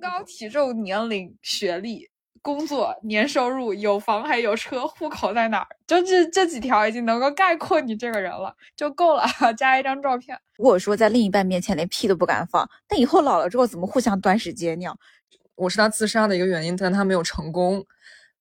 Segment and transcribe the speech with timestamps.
[0.00, 2.08] 高、体重、年龄、学历、
[2.42, 9.24] 工作、年收入、有房还有车、户口在哪儿，就这这几条已经能够概括你这个人了，就够了。
[9.56, 10.38] 加一张照片。
[10.56, 14.98] 如果说在另一半面前连屁都不敢放，那以后老了之后怎么互相端屎接尿？
[15.56, 17.84] 我是他自杀的一个原因，但他没有成功。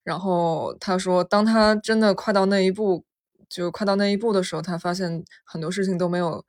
[0.03, 3.03] 然后他说，当他真的快到那一步，
[3.49, 6.45] 就快到那一步的时候，他发现很多事情都没有，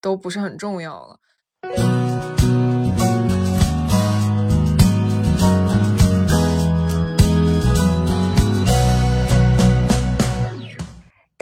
[0.00, 1.18] 都不是很重要了。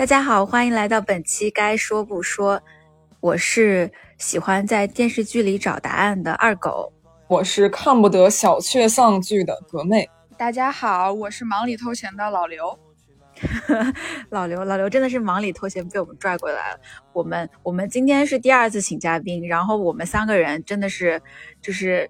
[0.00, 2.62] 大家好，欢迎来到本期该说不说。
[3.20, 6.90] 我是喜欢在电视剧里找答案的二狗。
[7.28, 10.08] 我是看不得小确丧剧的格妹。
[10.38, 12.78] 大家好，我是忙里偷闲的老刘。
[14.30, 16.80] 老刘，老刘真的是忙里偷闲被我们拽过来了。
[17.12, 21.20] 我们我们今天是第二次请嘉宾，然后我们三个人真的是
[21.60, 22.08] 就是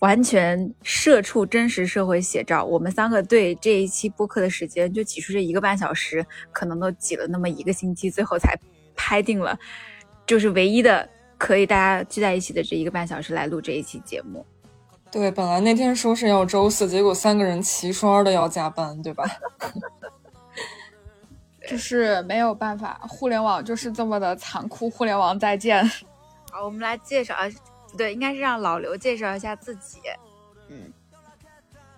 [0.00, 2.64] 完全社畜真实社会写照。
[2.64, 8.54] 我们三个对这一期播客的时间就挤出这一个半小时，可能都挤了那么一个星期，最后才
[8.94, 9.58] 拍定了，
[10.26, 11.08] 就是唯一的。
[11.38, 14.44] 可以，大家聚在一起的这一个半小时来录这一期节目。
[15.10, 19.24] 对，本来那天说是要周四，结果三个人齐刷的要加班，对吧？
[21.66, 24.90] 就是没有办法，互联网就是这么的残酷。
[24.90, 25.82] 互联网再见。
[26.50, 29.98] 好，我们来介绍啊，不对，应该是让老刘介绍一下自己。
[30.68, 30.92] 嗯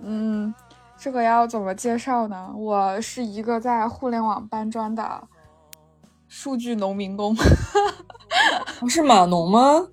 [0.05, 0.55] 嗯，
[0.97, 2.53] 这个要怎么介绍呢？
[2.57, 5.29] 我是一个在互联网搬砖的。
[6.29, 7.37] 数据农民工，
[8.81, 9.87] 不是码农吗？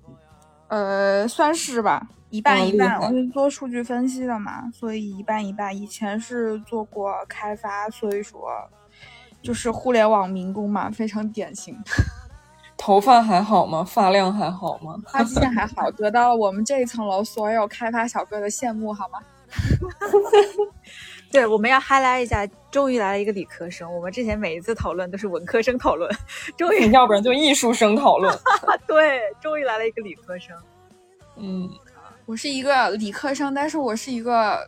[0.68, 2.98] 呃，算是吧，一半一半。
[2.98, 5.76] 我是做数据分析的嘛，所以一半一半。
[5.76, 8.48] 以前是做过开发，所以说
[9.42, 11.78] 就是互联网民工嘛，非常典型。
[12.82, 13.84] 头发还好吗？
[13.84, 14.96] 发量还好吗？
[15.12, 19.18] 发际线还好，得到了我们这一层楼所有开发小哥的羡慕，好吗？
[21.30, 23.92] 对，我们要 highlight 一下，终于来了一个理科生。
[23.94, 26.10] 我们之前每一次讨论都是文科生讨论，
[26.56, 28.34] 终于 要不然就艺术生讨论。
[28.86, 30.56] 对，终于来了一个理科生。
[31.36, 31.68] 嗯，
[32.24, 34.66] 我是一个理科生，但是我是一个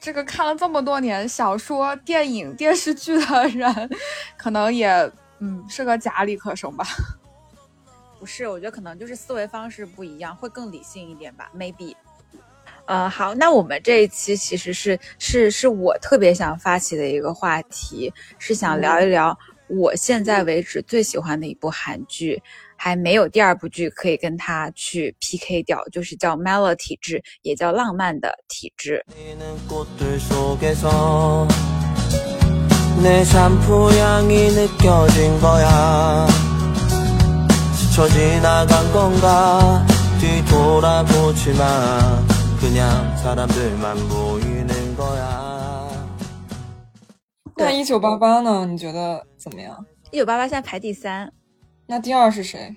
[0.00, 3.90] 这个看了这么多年小说、电影、电视剧的人，
[4.38, 4.88] 可能也
[5.40, 6.86] 嗯是个假理科生吧。
[8.22, 11.92] 不是，我觉得可能就是思维方式不一样，会更理性一点吧，maybe。
[12.86, 22.40] 呃，好，那我们这一期其实是是是我特别想发起的一个话题，是想聊一聊我现在为止最喜欢的一部韩剧，
[22.76, 29.04] 还没有第二部剧可以跟它去 PK 掉，就是叫《Melo 体质》，也叫《浪漫的体质》。
[47.54, 48.64] 那一九八八呢？
[48.64, 49.84] 你觉得怎么样？
[50.10, 51.30] 一九八八现在排第三，
[51.86, 52.74] 那第二是谁？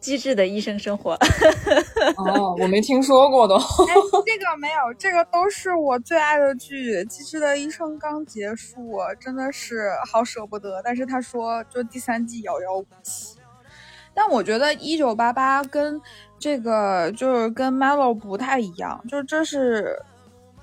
[0.00, 1.12] 机智的医生生活。
[2.18, 3.56] 哦，我没听说过都。
[4.26, 7.04] 这个没有，这个都是我最爱的剧。
[7.04, 10.82] 机智的医生刚结束，真的是好舍不得。
[10.82, 13.35] 但是他说，就第三季遥遥无期。
[14.18, 16.00] 但我觉得一九八八跟
[16.38, 19.94] 这个就是跟 Melo 不太一样，就是这是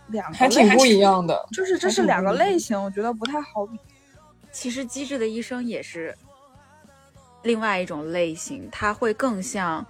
[0.07, 3.79] 两个还挺不一样的，就是这是两个类型，我觉得不太好比。
[4.51, 6.17] 其实机智的医生也是
[7.43, 9.85] 另外一种类型，它会更像，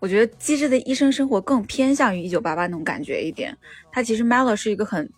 [0.00, 3.56] 我觉得机智的医生生活更偏向于一九八八那种感觉一点。
[3.92, 5.08] 它其实 Melo 是一个很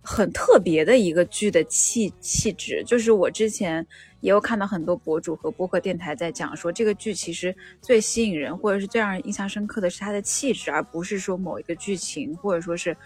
[0.00, 3.86] 很特别的一个剧的气气质，就是我之前。
[4.22, 12.96] 也有看到很多博主和播客电台在讲说，这个剧其实最吸引人或者是最让人印象深刻的是它的气质，而不是说某一个剧情或者说是，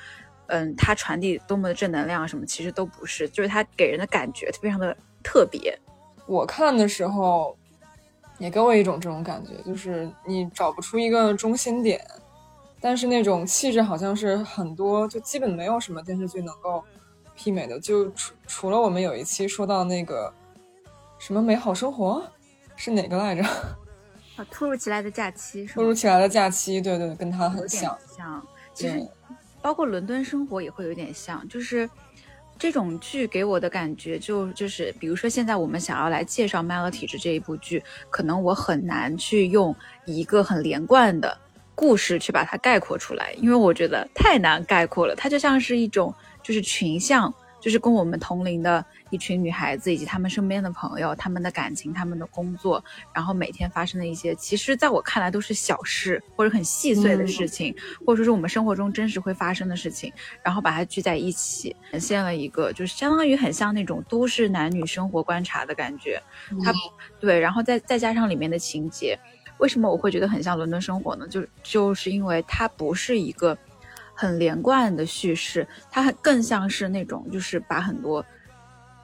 [0.48, 5.76] 嗯，它传递多么的正能量什么，其实都不是，就是它给人的感觉非常的特别。
[6.26, 7.56] 我看的时候
[8.38, 11.98] 也给我一种这种感觉，就是你找不出一个中心点，
[12.78, 16.84] 但是那种气质好像是很多，就基本没有什么电视剧能够
[17.38, 20.30] 媲美的，就除除了我们有一期说到那个。
[21.18, 22.22] 什么美好生活
[22.76, 23.42] 是哪个来着？
[24.36, 27.96] 啊，突如其来的假期，突如其来的假期，对对，跟他很像。
[28.14, 29.02] 像，其实
[29.62, 31.88] 包括伦敦生活也会有点像，就是
[32.58, 39.74] 这种剧给我的感觉，就就是，比如说现在我们想要来介绍《麦乐体质》这一部剧，可能我很难去用
[40.04, 41.36] 一个很连贯的
[41.74, 45.14] 故事去把它概括出来，因为我觉得太难概括了。
[45.16, 52.82] 它就像是一种就是群像就是跟我们同龄的一群女孩子以及她们身边的朋友，她们的感情、她们的工作，
[53.12, 57.74] 然后每天发生的一些，其实在我看来都是小事或者很细碎的事情，
[58.04, 60.12] 或者说是我们生活中真实会发生的事情，
[60.42, 66.22] 然后把它聚在一起，呈现了一个就是相当于很像那种都市男女生活观察的感觉。
[66.62, 66.72] 它
[67.18, 69.18] 对，然后再再加上里面的情节，
[69.58, 71.26] 为什么我会觉得很像伦敦生活呢？
[71.28, 73.56] 就就是因为它不是一个。
[74.16, 78.24] 很连贯的叙事，它更像是那种，就是把很多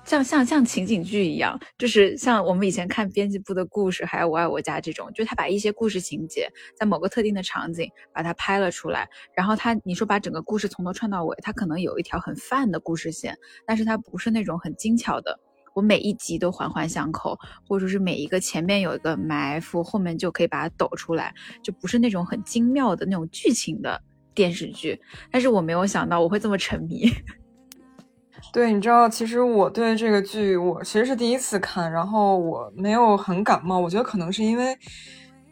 [0.04, 15.38] 像像像情景剧一样，就是像我们以前看编辑部的故事，还有我爱我家这种，就他把一些故事情节在某个特定的场景把它拍了出来，然后他你说把整个故事从头串到尾，它可能有一条很泛的故事线，但是它不是那种很精巧的，
[15.72, 17.38] 我每一集都环环相扣，
[17.68, 21.32] 或者是每一个前面有一个埋伏，后面就可以把它抖出来，
[21.62, 24.02] 就不是那种很精妙的那种剧情的。
[24.34, 25.00] 电视剧，
[25.30, 27.10] 但是我没有想到我会这么沉迷。
[28.52, 33.78] 对，你知道，其实我对这个剧，我其实是第一次看，然后我没有很感冒。
[33.78, 34.76] 我觉得可能是因为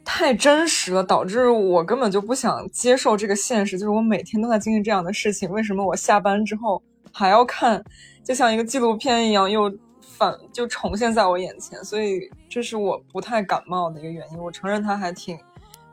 [0.05, 3.79] 太真实了，导致我根本就不想接受这个现实。
[3.79, 7.83] 就是我每天都在经历这样的事情，为什么我下班之后还要看？
[8.23, 9.73] 就像一个纪录片一样，又
[10.03, 11.83] 反就重现在我眼前。
[11.83, 14.39] 所以这是我不太感冒的一个原因。
[14.39, 15.39] 我承认它还挺。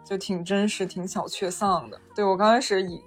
[0.08, 2.00] 就挺真实，挺小确丧的。
[2.16, 3.02] 对我刚开始以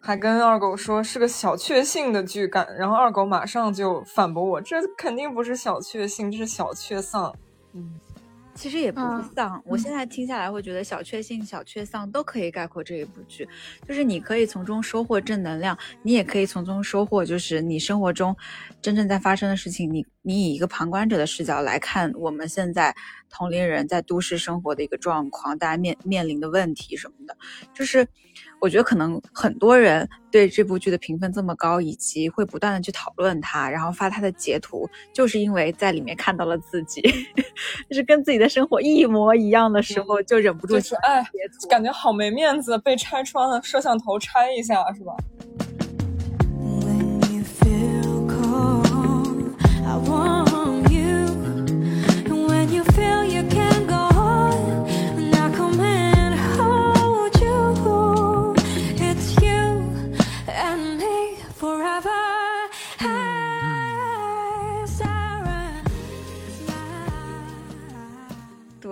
[0.00, 7.34] 还跟二狗说是个小确幸的剧感，然后二狗马上就反驳我，这肯定不是小确幸，这是小确丧。
[7.74, 8.00] 嗯。
[8.54, 13.48] 其实也不是丧，我现在听下来会觉得小确幸、小确丧都可以概括这一部剧，
[13.88, 18.36] 就是你可以从中收获正能量，你也可以从中收获就是你生活中
[18.82, 22.94] 真正在发生的事情，你你以一个旁观者的视角来看我们现在
[23.28, 27.36] 同龄人在都市生活的一个状况，大家面面临的问题什么的，
[27.74, 28.06] 就是。
[28.60, 37.02] 我觉得可能很多人对这部剧的评分这么高，以及会不断的去讨论它，然后发它的截图，就是因为在里面看到了自己，
[37.90, 41.22] 就是跟自己的生活一模一样的时候，就忍不住是哎，
[41.68, 45.12] 感觉好没面子，被拆穿了，摄像头拆一下是吧？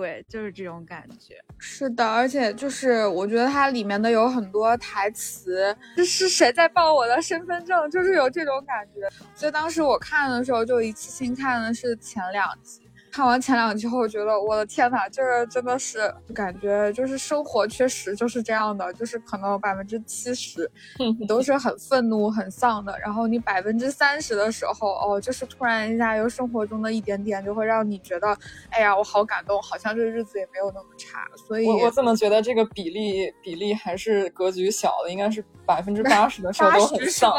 [0.01, 1.35] 对，就是这种感觉。
[1.59, 7.87] 是的，而且就是我觉得它里面的有很多台词，这是谁在报我的身份证？
[7.91, 9.07] 就是有这种感觉。
[9.35, 12.80] 所以当时我看的时候，就一次性看的是前两集。
[13.11, 20.71] 看完前两集后，我觉得我的天呐，这个真的是感觉就是生活确实就是这样的，就是可能百分之七十
[21.19, 28.35] 你都是很愤怒、很丧的，然后你百分之三十的时候，哦，就是突然一下有生活中的一点点，就会让你觉得，
[28.69, 31.27] 哎呀，我好感动，好像这日子也没有那么差。
[31.47, 37.33] 所以，我我怎么觉得这个比例比例还是格局小的，应该是百分之八十的时候都很丧。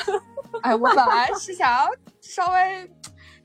[0.62, 1.88] 哎，我本来是想要
[2.20, 2.90] 稍微。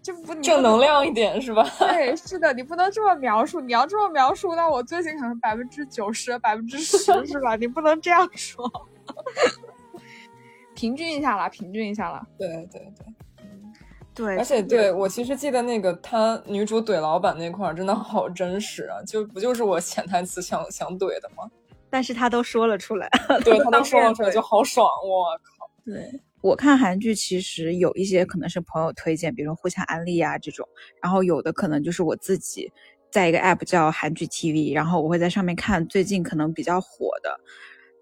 [0.01, 1.63] 就不正能量一点是吧？
[1.79, 3.61] 对，是的，你不能这么描述。
[3.61, 7.55] 你要这么描述，那我最近可能百分之九十、百分之十 是吧？
[7.55, 8.69] 你不能这样说。
[10.73, 12.25] 平均一下啦，平均一下啦。
[12.37, 14.37] 对对对，对。
[14.37, 21.49] 而且对我其实记得那个他女主怼老板那块儿真的好真实啊，就不就是我潜台词想想怼的吗？
[21.91, 23.07] 但是他都说了出来，
[23.43, 25.69] 对 他都说了出来就好爽，我靠！
[25.85, 26.19] 对。
[26.41, 30.67] 我看韩剧其实有一些可能是朋友推荐，比如说互相安利啊这种，
[31.01, 32.71] 然后有的可能就是我自己
[33.11, 37.39] 在一个 app 叫韩剧 TV，然后我会在上面看最近可能比较火的。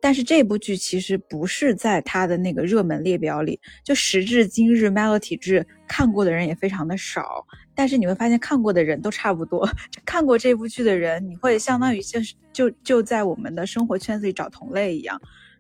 [0.01, 7.45] 但是这部剧其实不是在它的那个热门列表里，就时至今日 Melody 剧看过的人也非常的少。
[7.75, 9.69] 但是你会发现看过的人都差不多，
[10.05, 15.19] 看过这部剧的人，你会相当于就是就就在我们的生活圈子里找同类一样。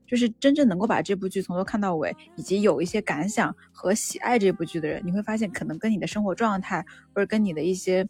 [0.09, 8.03] 就是真正能够把这部剧从头看到尾，以及有一些感想和喜爱这部剧的人，你会发现可能跟你的生活状态或者跟你的一些，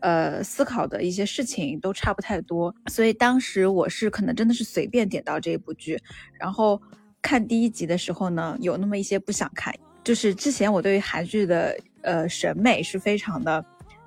[0.00, 2.74] 呃，思考的一些事情都差不太多。
[2.88, 5.98] 所以当时我是可能真的是随便点到这一部剧，
[6.38, 6.78] 然后
[7.22, 9.74] 看第一集的时候呢，有那么一些不想看。
[10.04, 13.64] 就是之前我对于韩剧的呃审美是非常的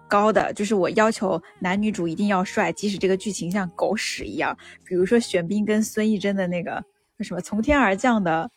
[0.08, 4.56] 高的，就是我要求男女主一定要帅，即使这个剧情像狗屎一样。
[4.86, 6.86] 比如说玄彬跟孙艺珍的那个。
[7.24, 8.50] 什么从天而降的，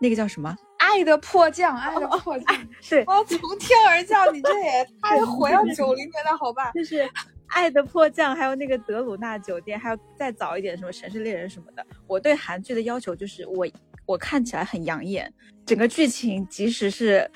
[0.00, 0.56] 那个叫什么？
[0.78, 2.56] 爱的迫降，爱的迫降。
[2.88, 6.70] 对，哦，从天而降，你这也太火要九零年的好吧？
[6.72, 7.08] 就是
[7.48, 11.84] 爱的迫降，还有那个德鲁纳酒店，还有再早一点什么城市猎人什么的。
[12.06, 13.66] 我对韩剧的要求就是，我
[14.06, 15.32] 我看起来很养眼。
[15.66, 17.30] 整个剧情即使是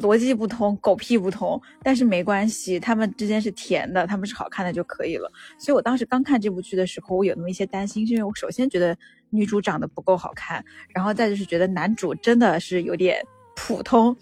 [0.00, 5.30] 逻辑不通、狗屁不通，但是没关系，他们之间是甜的，他们是好看的就可以了。
[5.58, 8.96] 所以我当时刚看这部剧的时候，我有那么一些担心，是因为我首先觉得
[9.30, 10.64] 女主长得不够好看，
[10.94, 13.24] 然后再就是觉得男主真的是有点
[13.54, 14.16] 普通。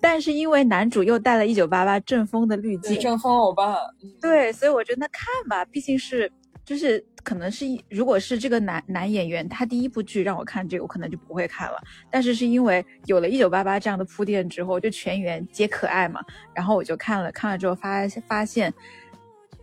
[0.00, 3.76] 但是因为男主又带了一九八八正风的滤镜，正风欧巴，
[4.20, 6.30] 对，所以我觉得那看吧，毕竟是。
[6.64, 11.76] 就是可能是，如果是这个男男演员，他第一部剧让我看这个，我可能就不会看了。
[12.08, 16.20] 但是是因为有了一九八八这样的铺垫之后，就全员皆可爱嘛，
[16.54, 18.72] 然后我就看了，看了之后发发现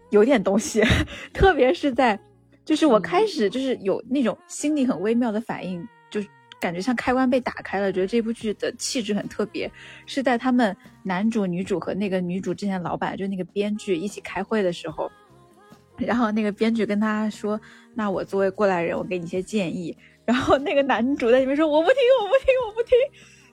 [0.09, 0.83] 有点东西，
[1.31, 2.19] 特别是在，
[2.65, 6.27] 就是我开始就是有那种心里很微妙的反应，就是
[6.59, 9.71] 感觉像开关被打开了，觉得这部剧的气质很特别，
[10.05, 15.09] 是在他们男主、女主和那个女主之前老板，就那个编剧一起开会的时候。
[16.05, 17.59] 然后那个编剧跟他说
[17.95, 19.95] ：“那我作为过来人，我给你一些建议。”
[20.25, 22.97] 然后那个男主在里面说：“我不听，我不听，我不听。”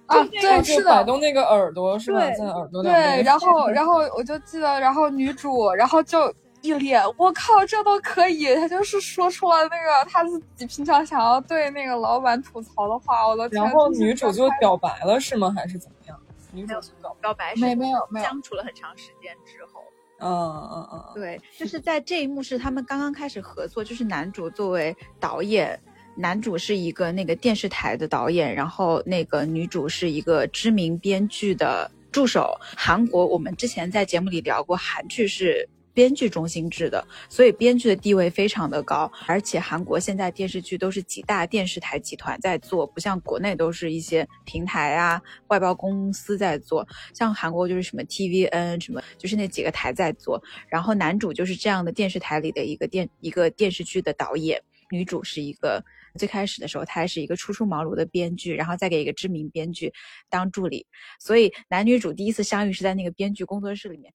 [0.06, 2.18] 啊，对，是的，摆动那个耳朵是吧？
[2.32, 13.28] 在耳朵对，然后，然后我就记得，然后女主，然后就一脸“我靠，这都可以”，她就是说出了那个她自己平常想要对那个老板吐槽的话。
[13.28, 13.62] 我的天！
[13.62, 15.52] 然后女主就表白了是吗？
[15.56, 16.18] 还是怎么样？
[16.52, 19.80] 女主表表白没没有没有相处了很长时间之后。
[20.20, 25.80] 嗯嗯嗯，对，就是在这一幕是他们刚刚开始合作，就是男主作为导演，
[26.14, 32.56] 男主是一个那个电视台的导演，然后那个女主是一个知名编剧的助手。
[32.60, 35.68] 韩国我们之前在节目里聊过，韩剧是。
[35.92, 46.86] 编剧中心制的，所以编剧的地位非常的高，而且韩国现在电视剧都是几大电视台集团在做，不像国内都是一些平台啊、外包公司在做。
[47.12, 50.42] 像韩国就是什么 TVN 什么，就是那几个台在做。
[50.68, 55.84] 然后男主就是这样的电视台里的一个电一个电视剧的导演，女主是一个
[56.16, 59.92] 最开始的时候她还是一个初出茅庐的编剧，然后再给一个知名编剧
[60.28, 60.86] 当助理。
[61.18, 64.12] 所以男女主第一次相遇是在那个编剧工作室里面。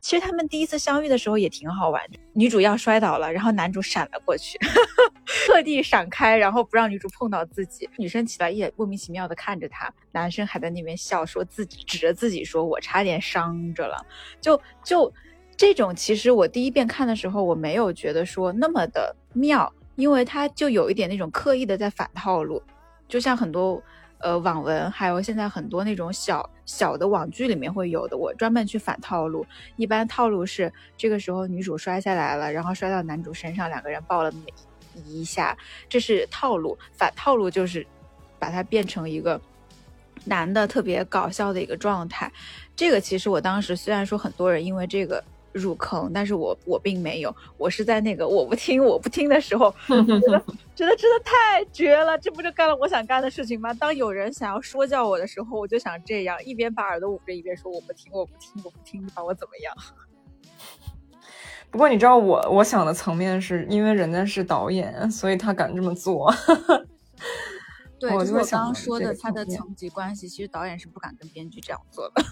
[0.00, 2.02] 其实他们第一次相遇的时候也挺好玩，
[2.32, 4.58] 女主要摔倒了，然后男主闪了过去，
[5.46, 7.86] 特地闪开，然后不让女主碰到自己。
[7.98, 14.02] 女生起来也莫名其妙的看着他，男生还在那边笑，说自己指着自己说：“我差点伤着了。”
[14.40, 15.12] 就就
[15.58, 19.70] 这种，其实我第一遍看的时候，我没有觉得说那么的妙。
[19.98, 22.62] 因为他就有一点那种刻意的在反套路，
[23.08, 23.82] 就像很多
[24.18, 28.16] 呃网文，还有现在很多那种小小的网剧里面会有的。
[28.16, 34.44] 我专门去反套路，一般套路是这个时候女主摔下来了，然后摔到男主身上，两个人抱了那么
[35.04, 36.78] 一下，这是套路。
[36.92, 37.84] 反套路就是
[38.38, 39.40] 把它变成一个
[40.26, 42.32] 男的特别搞笑的一个状态。
[42.76, 45.24] 这个其实我当时虽然说很多人因为这个。
[45.52, 53.72] 入坑，但是我我并没有，我是在那个我不听我不听的时候， 觉得觉得真的太绝了，这不就干了我想干的事情吗？
[53.74, 59.74] 当有人想要说教我的时候，我就想这样，一边把耳朵捂着，一边说我不听我不听我不听，你把我怎么样？
[61.70, 66.32] 不过你知道我我想的层面是因为人家是导演，所以他敢这么做。
[68.00, 72.24] 对，就是我刚刚说的他的层级关系，其实导演是不敢跟编剧这样做的。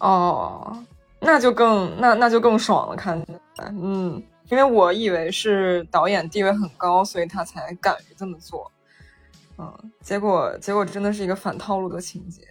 [0.00, 0.84] 哦。
[1.26, 8.70] 那就更那那就更爽了，看起来，嗯，因为我以为是导演地位很高，所以他才敢于这么做，
[9.58, 12.42] 嗯，结果结果真的是一个反套路的情节。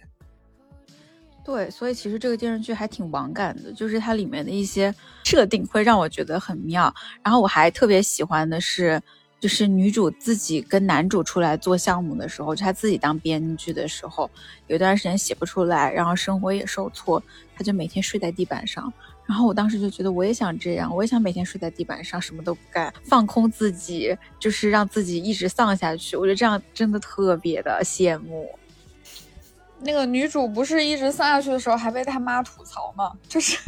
[1.42, 6.94] 对，所以其实这个电视剧还挺网感的，就是它里面的一些设定会让我觉得很妙。
[7.22, 9.00] 然后我还特别喜欢的是。
[9.38, 14.30] 就是女主自己跟男主出来做项目的时候，就她自己当编剧的时候，
[14.66, 17.22] 有段时间写不出来，然后生活也受挫，
[17.54, 18.92] 她就每天睡在地板上。
[19.26, 26.16] 然后我当时就觉得，我也想这样，我也想每天睡在地板上，什么都不干，放空自己，就是让自己一直丧下去。
[26.16, 28.48] 我觉得这样真的特别的羡慕。
[29.80, 33.12] 那个女主不是一直丧下去的时候，还被她妈吐槽吗？
[33.28, 33.58] 就是，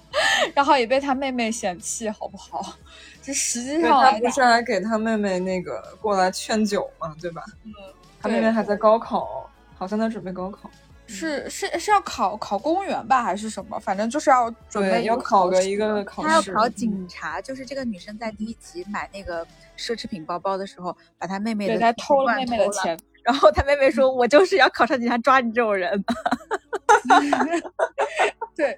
[0.54, 2.74] 然后也被她妹妹嫌弃，好不好？
[3.22, 7.42] 这实际上，他不是来给他妹妹那个过来劝酒嘛，对吧？
[7.64, 7.72] 嗯，
[8.20, 9.48] 他妹妹还在高考，
[9.78, 10.68] 好像在准备高考，
[11.06, 13.78] 是是是要考考公务员吧，还是什么？
[13.78, 16.28] 反正就是要准备要考个一个考试。
[16.28, 19.46] 他要考警察，就是这个女生在第一集买那个
[19.78, 26.04] 奢侈品包包的时候，把她妹妹的对，偷了妹妹的钱，然后她妹妹说：“我就是要考上警察，抓你这种人。”
[28.56, 28.76] 对。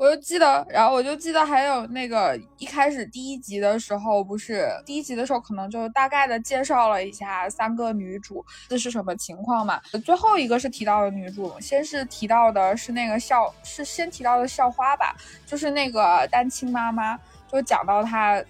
[0.00, 9.78] 我就记得，然后我就记得还有那个一开始第一集的时候，不是第一集的时候，可能就大概的介绍了一下三个女主这是什么情况嘛。
[10.02, 15.14] 最后一个是提到的女主，先是提到的是那个校，是先提到的校花吧，
[15.44, 17.14] 就是那个单亲妈妈，
[17.46, 18.42] 就讲到她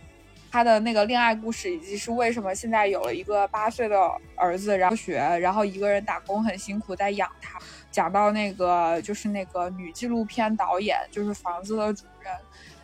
[0.53, 3.99] 她的那个恋爱故事，以及是为什么现在有了一个八岁的
[4.37, 7.59] 儿子，然后学，然后一个人打工很辛苦在养他。
[7.91, 12.33] 讲到那个就是那个女纪录片导演，就是房子的主人，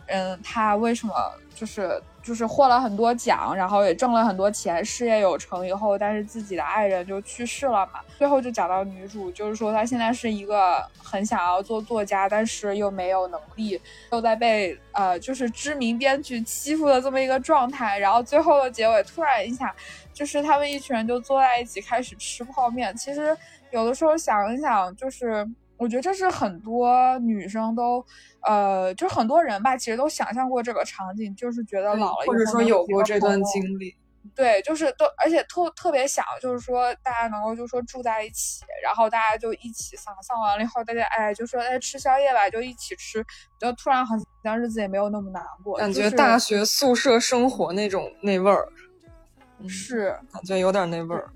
[0.07, 1.15] 嗯，她为什么
[1.55, 8.01] 就是就是获了很多奖，然后也挣了很多钱，事业有成以后，但是自己的爱人就去世了嘛。
[8.19, 17.99] 最后就讲到女主，就是说她现在是一个很想要做作家，但是又没有能力，又在被呃就是知名编剧欺负的这么一个状态。
[17.99, 19.75] 然后最后的结尾突然一下，
[20.13, 22.97] 就是他们一群人就坐在一起开始吃泡面。
[22.97, 23.37] 其实。
[23.71, 25.47] 有的时候想一想，就是
[25.77, 28.05] 我觉得这是很多女生都，
[28.47, 33.95] 呃，就很多人吧，其实都想象过这个场景，就是觉得老了或者说有过这段经历，
[34.35, 43.23] 对，就是都，而且特特别想，就是说大家能够就说住在一起，然后大家就一起丧，丧完了以后，大家哎就说哎吃宵夜吧，就一起吃，
[43.61, 48.69] 就突然好像日子也没有那么难过，感觉大学宿舍生活那种那味儿，
[49.69, 51.29] 是感觉有点那味儿。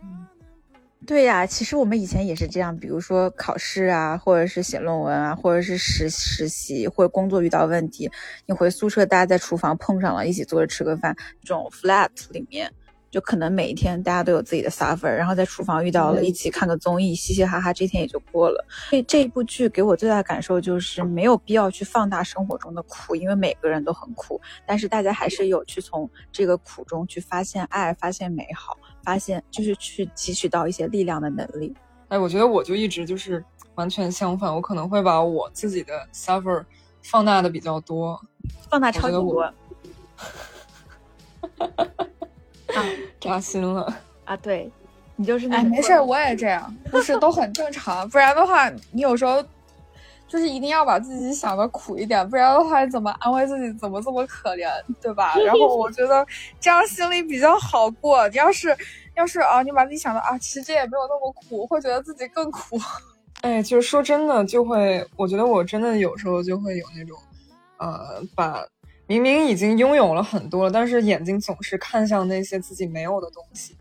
[1.07, 8.09] 对呀，其实我们以前也是这样，比如说考试啊，或者是写论文啊，或者是实实习或者工作遇到问题，
[8.47, 12.71] 你回宿舍，大家在厨房碰上了，一起坐着吃个饭，这种 flat 里面，
[13.11, 18.65] 就可能每一天大家都有自己的 suffer，然后在厨房遇到了，一起看个综艺，嘻嘻哈哈，这天也就过了。
[18.91, 28.77] 所以这一部剧给我最大的感受就是没有必要去放大生活中的苦，因为每个人都很苦，但是大家还是有去从这个苦中去发现爱，发现美好。
[29.03, 31.75] 发现就是去汲取到一些力量的能力。
[32.09, 36.65] 哎，我觉得我就一直就是完全相反，我可能会把我自己的 suffer
[37.03, 38.21] 放大的比较多，
[38.69, 39.43] 放大超级多。
[41.59, 42.85] 啊，
[43.21, 43.93] 扎心了
[44.25, 44.37] 啊！
[44.37, 44.71] 对，
[45.17, 48.09] 你就是哎，没事，我也这样，不是都很正常。
[48.09, 49.45] 不然的话，你有时候。
[50.31, 53.77] 就是一定要把自己想的苦一点，不然的话怎么安慰自己？
[53.77, 54.71] 怎么这么可怜，
[55.03, 55.37] 对吧？
[55.45, 56.25] 然后我觉得
[56.61, 58.29] 这样心里比较好过。
[58.29, 58.75] 你要是
[59.17, 62.79] 要是啊，你把自己想的啊，其实这也没有那么苦，会觉得自己更苦。
[63.43, 67.19] 哎，就是说真的，就会我觉得我真的有时候就会有那种，
[67.79, 68.65] 呃，把
[69.09, 73.77] 明明已经拥有了很多，但是眼睛总是看向那些自己没有的东西。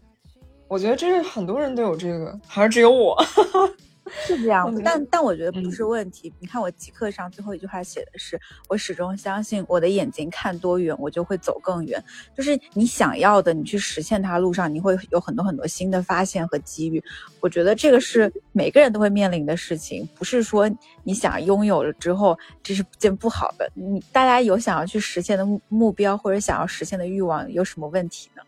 [0.67, 3.15] 我觉得这是很多人都有这个，还是只有我？
[4.25, 6.33] 是这样子，但但我觉得不是问题。
[6.39, 12.03] 你看我极客上最后一句话写的是：“我始终相信我的眼睛看多远，我就会走更远。”
[12.35, 17.03] 就是你想要的，你去实现它路上，你会有很多很多新的发现和机遇。
[17.39, 20.69] 我觉得这个是每个人都会面临的事情，不是说
[21.03, 23.69] 你想拥有了之后这是件不好的。
[23.73, 28.43] 你大家有想要去实现的目目标或者想要实现的欲望，有什么问题呢？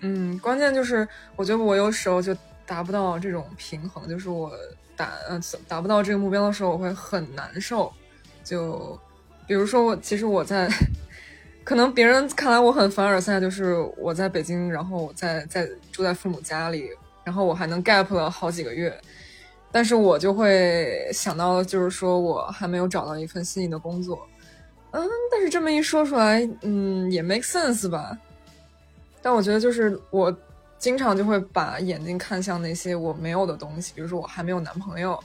[0.00, 2.36] 嗯，关键就是我觉得我有时候就。
[2.66, 4.50] 达不到这种平衡，就是我
[4.96, 7.92] 达呃达不到这个目标的时候，我会很难受。
[8.42, 8.98] 就
[9.46, 10.68] 比如说我，其实我在，
[11.64, 16.88] 可能别人看来我很凡尔赛，就是我在北京，然后我在在住在父母家里，
[17.24, 18.98] 然后我还能 gap 了好几个月，
[19.70, 24.26] 但是我就会想到，就是说我还没有找到一份心仪的工作。
[24.92, 28.16] 嗯，但是这么一说出来，嗯，也 make sense 吧。
[29.20, 30.34] 但我觉得就是我。
[30.78, 35.18] 经常就会把眼睛看向那些我没有的东西，比如说我还没有男朋友，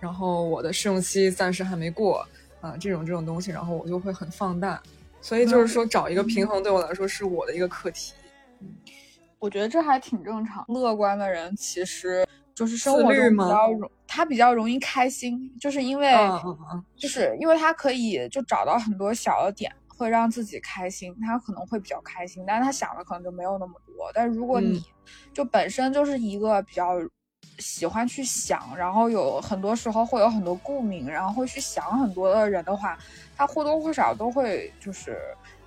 [0.00, 2.26] 然后我的试用期暂时还没过
[2.60, 4.82] 啊，这种这种东西，然后我就会很放大。
[5.20, 8.12] 所以就是说，找一个平衡对我来说是我的一个课题。
[8.60, 8.68] 嗯，
[9.38, 10.64] 我觉得这还挺正常。
[10.68, 16.14] 乐观的人其实就是生活中比较容，他比较容易开心，就是因为
[16.96, 19.72] 就是因为他可以就找到很多小的点。
[19.98, 24.10] 会让自己开心，他可能会比较开心，但是他想的可能就没有那么多。
[24.14, 24.82] 但如果你
[25.34, 26.94] 就本身就是一个比较
[27.58, 32.96] 喜欢去想，然后有很多时候会有很多共鸣，然后会去想很多的人的话，
[33.36, 35.18] 他或多或少都会就是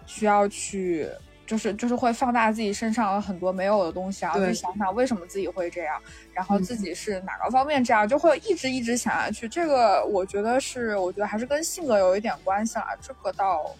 [0.06, 1.10] 需要去，
[1.46, 6.02] 就是就是会放大自己身上很多没有的东西，然后去想想为什么自己会这样，
[6.34, 9.50] 然后自己是哪个方面这样，就会一直一直想下去。
[9.50, 12.88] 这个我觉得是，我觉得还是跟性格有一点关系啊。
[13.02, 13.76] 这个倒。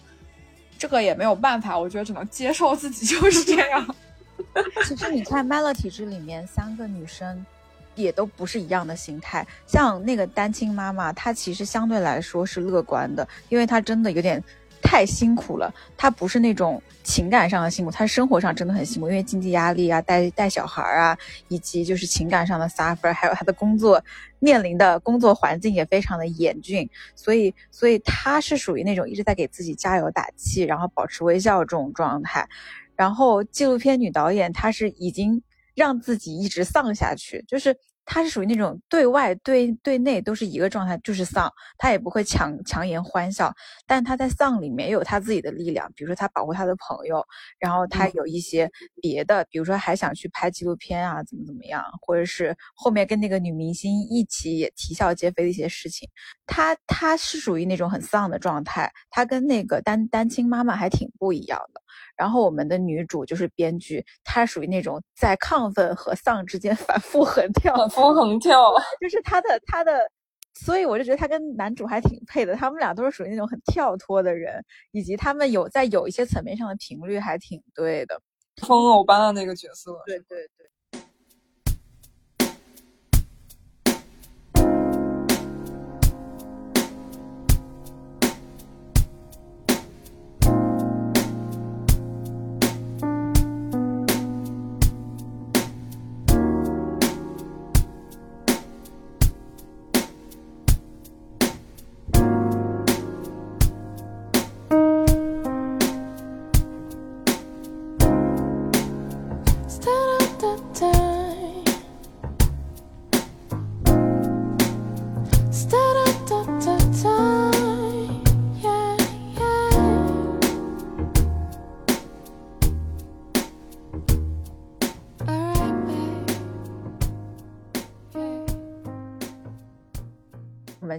[0.82, 3.94] 这个也没有办法，我觉得只能接受自己就是这样。
[4.84, 7.46] 其实你看《麦乐体质》里面三个女生，
[7.94, 9.46] 也都不是一样的心态。
[9.64, 14.42] 像那个单亲妈妈，她其实相对来说是乐观的，因为她真的有点。
[14.82, 15.72] 太辛苦了。
[15.96, 21.16] 他不是那种情感上的辛苦，他生活上真的很辛苦，因为经济压力啊，带带小孩啊，
[21.48, 24.04] 以及就是情感上的 suffer，还有他的工作
[24.40, 26.88] 面临的工作环境也非常的严峻。
[27.14, 32.48] 所以，所以他是属于那种一直在给自己加油打气，然后保持微笑这种状态。
[32.94, 35.42] 然后纪录片女导演，她是已经
[35.74, 37.76] 让自己一直丧下去，就是。
[38.04, 43.52] 他是属于那种对外对对内都是一个状态，就是丧，他也不会强强颜欢笑，
[43.86, 47.24] 但他在丧里面有他自己的力量，比如说他保护他的朋友，
[47.58, 56.08] 然后他有一些别的，比如说还想去拍纪录片啊，怎么怎么样，或者是后面跟那个女明星一起也啼笑皆非的一些事情，
[56.46, 61.81] 他他是属于那种很丧的状态，他跟那个单单亲妈妈还挺不一样的。
[62.16, 70.00] 然后我们的女主就是编剧，她属于那种在亢奋和丧之间 反复横跳，反复横跳，就是她的她的，
[70.54, 78.20] 所以我就觉得她跟男主还挺配的，他们俩都是属于那种很跳脱的人，以及他们有在有一些层面上的频率还挺对的，
[78.66, 80.61] 疯偶般的那个角色，对对对。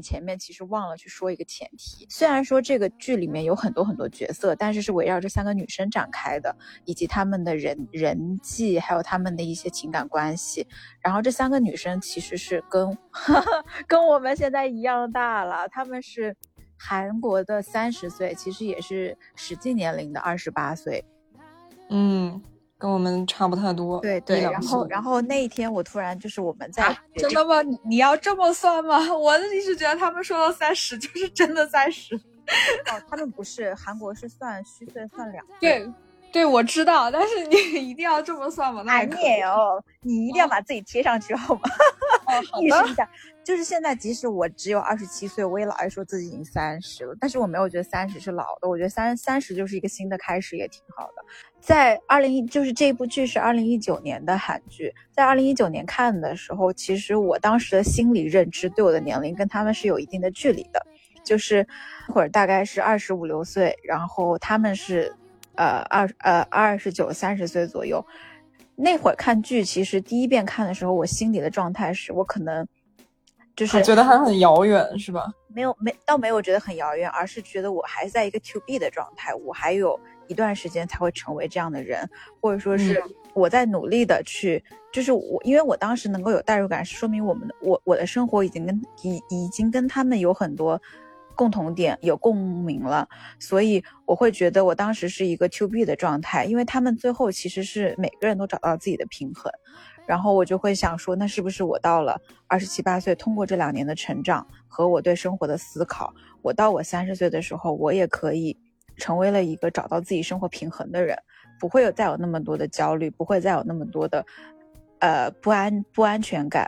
[0.02, 10.68] 前面其实忘了去说一个前提，虽然说这个剧里面有很多很多角色，但是是围绕这三个女生展开的，以及他们的人人际，还有他们的一些情感关系。
[11.02, 12.98] 然后这三个女生其实是跟
[13.88, 16.36] 跟我们现在一样大了，他们是
[16.78, 21.04] 韩国的三十岁，其实也是实际年龄的二十八岁。
[21.90, 22.42] 嗯。
[22.84, 27.56] 跟我们差不太多，对对，然后然后那一天我突然就是我们在真的吗？
[27.86, 29.00] 你要这么算吗？
[29.16, 35.90] 我一直觉得他们说的三十就是真的三十，哦，他们不是韩国是算虚岁算两对
[36.30, 37.56] 对，我知道，但是你
[37.90, 38.84] 一定要这么算吗？
[38.86, 41.62] 那你也哦，你一定要把自己贴上去好吗？
[42.42, 43.10] 意识一下，
[43.44, 51.24] 就是现在即使我只有二十七岁，我也老爱说自己已经三十了，但是我没有觉得三十是老的，我觉得三三十就是一个新的开始，也挺好的。
[51.60, 60.86] 在二零一，就是这部剧是二零一九年的韩剧，在二零一九年看的时候，其实我当时的心理认知对我的年龄跟他们是有一定的距离的，
[61.24, 61.66] 就是
[62.08, 65.14] 那会儿大概是二十五六岁，然后他们是，
[65.56, 68.06] 呃二呃二十九三十岁左右，
[68.76, 72.68] 那会儿看剧，其实第一遍看的时候，我心里的状态是我可能
[73.56, 75.32] 就是觉得还很遥远，是吧？
[75.48, 80.00] 没有没倒没有觉得很遥远，而是觉得我还在一个 to be 的状态，我还有。
[80.30, 82.10] 一段时间才会成为这样的人，
[82.40, 90.82] 或者说是我在努力的去，就是我，因为我当时能够有代入感，是说明我们的我我的生活已经跟已已经跟他们有很多
[91.36, 93.08] 共同点，有共鸣了，
[93.40, 99.52] 所以我会觉得我当时是一个 to B 的状态，因为他们最后其实是每个人都找到自己的平衡，
[100.06, 108.58] 然后我就会想说，那是不是我到了二十七八岁，通过这两年的成长和我对生活的思考，我到我三十岁的时候，我也可以。
[108.96, 111.18] 成为了一个找到自己生活平衡的人，
[111.60, 114.24] 不会有再有那么多的焦虑，不会再有那么多的，
[115.00, 116.68] 呃不安不安全感。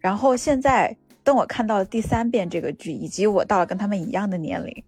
[0.00, 4.84] 然后现在，等我看到了第三遍这个剧，以及我到了跟他们一样的年龄，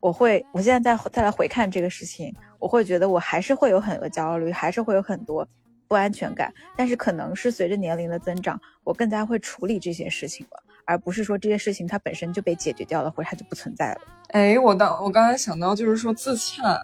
[0.00, 5.46] 我会，我现在再再来回看这个事情，我会觉得我还是会有很多焦虑，还是会有很多
[5.86, 6.52] 不安全感。
[6.76, 10.62] 但是可能是随着年龄的增长，我更加会处理这些事情了。
[10.84, 14.00] 而不是说这些事情它本身就被解决掉了，或者它就不存在了。
[14.28, 16.82] 哎，我当我刚才想到就是说自洽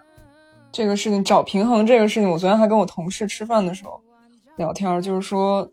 [0.71, 3.99] 这个事情，找平衡这个事情，我昨天还跟我同事吃饭的时候
[4.57, 5.67] 聊天，就是说，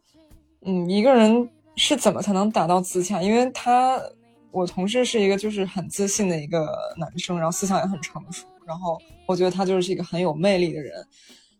[0.64, 3.22] 嗯，一个人是怎么才能达到自洽？
[3.22, 4.00] 因为他
[4.50, 10.92] 我同事是一个就是很自信的一个男生，然后思想也很成熟，然后我觉得他就是一个很有魅力的人，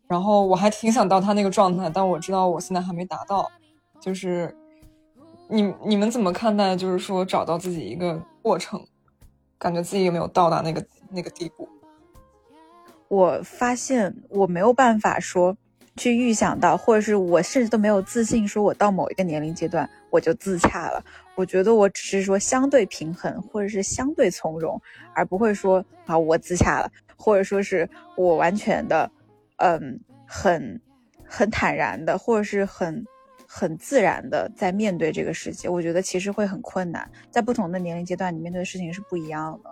[0.09, 3.51] 然后我还挺想到他那个状态，但我知道我现在还没达到，
[4.01, 4.55] 就是。
[5.49, 6.75] 你你们怎么看待？
[6.75, 8.83] 就是说找到自己一个过程，
[9.59, 11.69] 感觉自己有没有到达那个那个地步？
[13.09, 15.55] 我发现我没有办法说
[16.03, 21.01] 去预想到，或者是我甚至都没有自信，说我到某一个年龄阶段我就自洽了。
[21.37, 24.83] 我觉得我只是说相对平衡，或者是相对从容，
[25.15, 29.09] 而不会说啊我自洽了，或者说是我完全的，
[29.59, 30.81] 嗯，很
[31.25, 33.07] 很坦然的，或者是很
[33.47, 35.69] 很自然的在面对这个世界。
[35.69, 39.71] 我觉得其实会很困难，在不同的年龄阶段，你面对的事情是不一样的，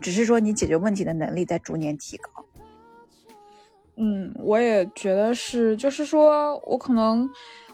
[0.00, 2.45] 只是说你解决问题的能力在逐年提高。
[3.96, 7.28] 嗯，我也觉得是，就是说我可能，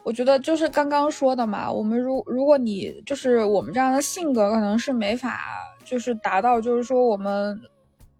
[0.04, 5.40] 我觉得就是刚刚说的嘛，我们如如果你就是我们这样的性格，可能是没法
[5.84, 7.60] 就是达到，就是说我们。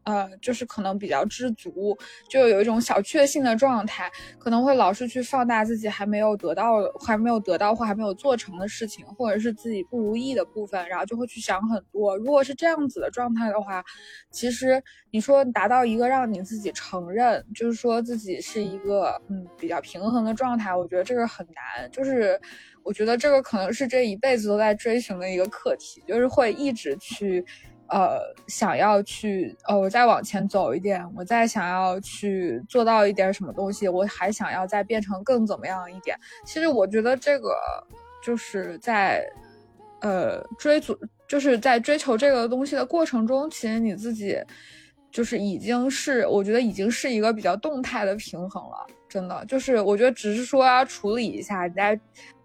[0.05, 1.97] 呃，就是可能比较知足，
[2.29, 12.17] 就有一种小确幸的状态，可能会老是去放大自己还没有得到、还没有得到或还没有做成的事情，或者是自己不如意的部分，然后就会去想很多。
[12.17, 13.85] 如果是这样子的状态的话，
[14.31, 21.89] 其实你说达到一个让你自己承认，就是说自己是一个嗯比较平衡的状态，我觉得这个很难。
[21.91, 22.41] 就是
[22.83, 27.45] 我觉得这个可能是这一辈子都在追寻的一个课题，就是会一直去。
[27.93, 36.19] 呃，想要去，呃，我再往前走一点，我再想要去做到一点什么东西，我还想要再变成更怎么样一点。
[36.47, 37.55] 其实我觉得这个
[38.25, 39.23] 就是在，
[40.01, 44.43] 呃，追逐，就是在追求这个东西的过程中，其实你自己
[45.11, 48.87] 就是已经是，我觉得已经是一个比较动态的平衡了。
[49.07, 52.01] 真的，就是我觉得只是说要处理一下你在。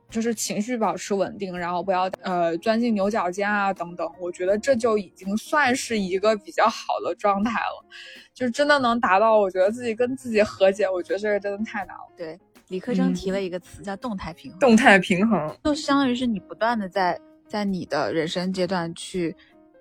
[0.10, 7.86] 就是情绪保持稳定，然后不要呃钻进牛角尖啊等等，我觉得这就已经算是一个比较好的状态了。
[8.34, 12.04] 就是真的能达到，我觉得自己跟自己和解，我觉得这个真的太难了。
[12.16, 14.60] 对，李克生提了一个词叫动态平衡。
[14.60, 19.36] 动态平衡，就相当于是你不断的在在你的人生阶段去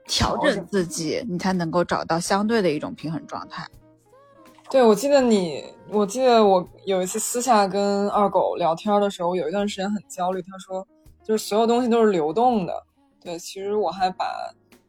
[0.07, 3.67] 调整自己，你才能够找到相对的一种平衡状态。
[4.69, 10.43] 对，我记得你，我记得我有一次私下跟二狗聊天的时候，有一段时间很焦虑。
[10.43, 10.87] 他说，
[11.23, 12.75] 就是所有东西都是流动的。
[13.21, 14.27] 对，其实我还把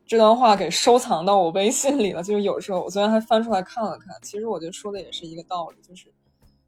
[0.04, 2.24] 这段话给收藏到我微信里了。
[2.24, 4.16] 就是有时候，我昨天还翻出来看了看。
[4.24, 6.12] 其实我觉得说的也是一个道理，就是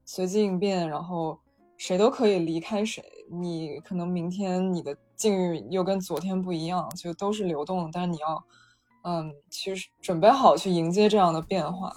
[0.06, 1.40] 随机应变，然后
[1.78, 3.04] 谁都可以离开谁。
[3.32, 8.44] 你可能明天你的境遇又跟昨天不一样，就都是流动的，但是你要。
[9.10, 11.92] 嗯，其实准备好去迎接这样的变化。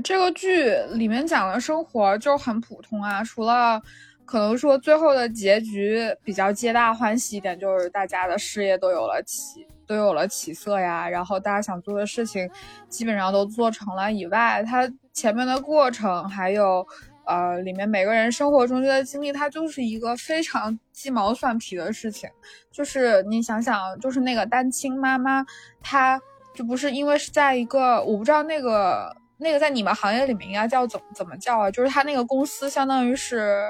[0.00, 3.80] 这个剧里面讲的生活就很普通啊，除了
[4.24, 12.48] 可能说最后的结局比较皆大欢喜一点，就是大家的事业都有了起都有了起色呀，然后大家想做的事情
[12.88, 16.86] 基本上都做成了以外，它前面的过程还有
[17.26, 22.30] 呃里面每个人生活中间的经历，它就是一个非常鸡毛蒜皮的事情。
[22.70, 25.44] 就是你想想，就是那个单亲妈妈，
[25.82, 26.18] 她
[26.54, 29.14] 就不是因为是在一个我不知道那个。
[29.42, 31.70] 那个在你们行业里面应该叫怎怎么叫啊？
[31.70, 33.62] 就是他那个公司相当于是，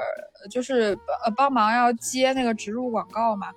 [0.51, 3.49] 就是呃帮忙要接那个植入广告嘛，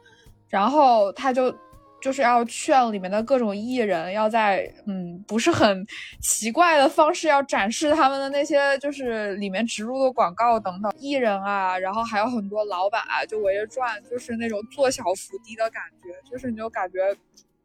[0.48, 1.54] 然后他就
[2.02, 5.86] 就是要劝里面的各种艺人要在嗯不是很
[6.22, 16.98] 奇怪的方式要展示他们的那些就是里面植入的广告等等，艺人啊，然后还有很多老板啊就围着转，就是那种做小伏低的感觉，就是你就感觉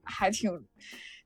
[0.03, 0.51] 还挺。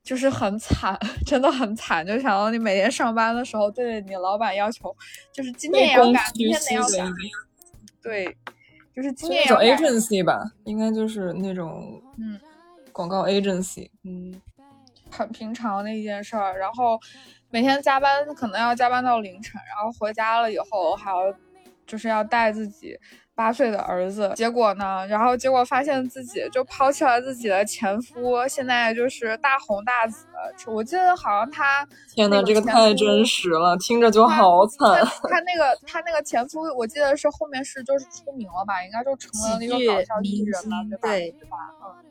[0.05, 2.05] 就是很惨， 真的很惨。
[2.05, 4.95] 就想到你每天上班的时候，对着你老板要求，
[5.33, 7.11] 就是今天也要赶，明天也要赶。
[8.03, 8.37] 对，
[8.95, 12.39] 就是今天那种 agency 吧，应该就是那种嗯
[12.91, 14.39] 广告 agency，嗯，
[15.09, 16.59] 很平常的一件事儿。
[16.59, 16.99] 然后
[17.49, 21.33] 每天加班，可能要加班到凌晨，然后回家了以后还要
[21.87, 22.95] 就是要带自己。
[23.35, 25.05] 八岁的儿子，结果呢？
[25.07, 30.25] 然后结果发现自己就抛弃了自己的前夫，现在就是大红大紫。
[30.67, 34.79] 我记得好像他，天呐，这个太真实了，听着就好惨。
[35.29, 41.09] 他那个他那个前夫，我记得是后面是就是出名了吧，应该就成了那个搞笑艺人了，对吧？
[41.09, 41.57] 对吧？
[41.83, 42.04] 嗯。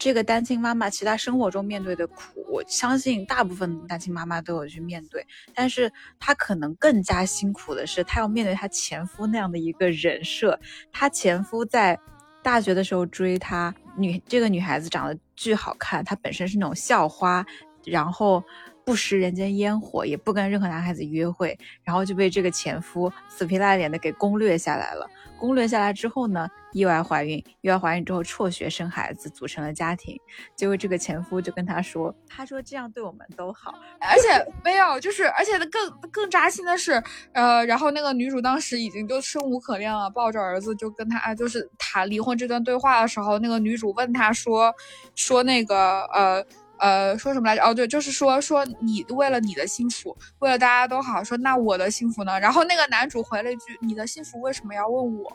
[0.00, 5.24] 这个单亲妈妈，其他生活中面对的苦，我相信大部分单亲妈妈都有去面对。
[5.54, 10.58] 但是她可能更加辛苦的是，她要面对她前夫那样的一个人设。
[10.90, 12.00] 她前夫在
[12.42, 17.44] 大学的时候追她，女这个女孩子长得巨好看，她本身是那种校花，
[17.84, 18.42] 然后。
[18.90, 25.08] 不食人间烟火，也不跟任何男孩子约会，然后就被这个前夫死皮赖脸的给攻略下来了。
[25.38, 30.18] 攻略下来之后呢，意外怀孕，意外怀孕之后辍学生孩子，组成了家庭。
[30.56, 37.00] 结果这个前夫就跟她说：“他说这样对我们都好，而且没有，就是而且更更扎心的是，
[37.32, 44.74] 呃，然后那个女主当时已经就生无可恋了，抱着儿子就跟他就是谈离婚这段对话的时候，那个女主问他说
[45.14, 46.44] 说那个呃。”
[46.80, 47.62] 呃，说什么来着？
[47.62, 52.40] 哦，对，就是说说你为了你的幸福，为了大家都好，说那我的幸福呢？
[52.40, 55.30] 然后那个男主回了一句：“你的幸福为什么要问我？”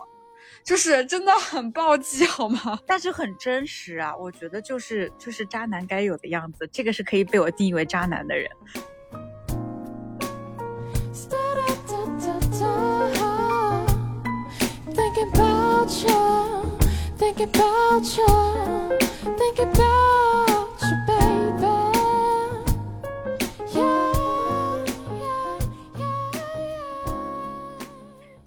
[0.64, 2.80] 就是真的很暴击，好吗？
[2.88, 8.50] 但是很真实啊，我觉得就是就是渣男该有的样子，这个是可以被我定义为渣男的人。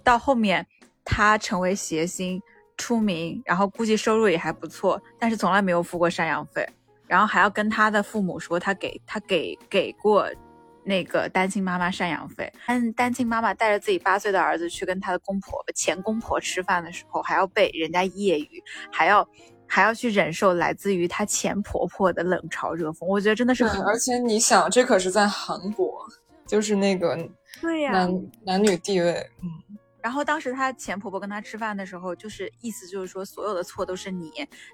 [0.03, 0.65] 到后面，
[1.05, 2.41] 他成为谐星
[2.77, 6.67] 出名，然后估计收入也还不错，但是从来没有付过赡养费，
[7.05, 10.27] 然后还要跟他的父母说他给他给给过
[10.83, 12.51] 那个单亲妈妈赡养费。
[12.65, 18.49] 但单亲妈妈带着自己八岁的儿子去跟他的公婆前公婆吃饭的时候，还要被人家揶揄，
[18.91, 19.27] 还要
[19.69, 23.05] 还要去忍受来自于她前婆婆的冷嘲热讽。
[23.05, 26.03] 我觉得真的是很，而且你想，这可是在韩国，
[26.45, 27.15] 就是那个
[27.61, 29.77] 对呀，男男女地位，嗯。
[30.01, 34.31] 然后当时她前婆婆跟她吃饭的时候，就是意思就是说，所有的错都是你，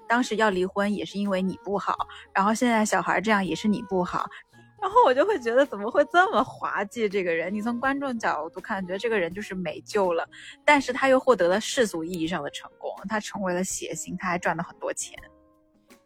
[0.08, 1.94] 当时要离婚也是因为你不好，
[2.32, 4.24] 然后现在小孩这样也是你不好，
[4.80, 7.08] 然后我就会觉得怎么会这么滑稽？
[7.08, 10.28] 这个人，你从观众角度看，觉得这个人就是没救了，
[10.64, 15.18] 但是他又获得了世俗意义上的成功，他成为了谐星，他还赚了很多钱，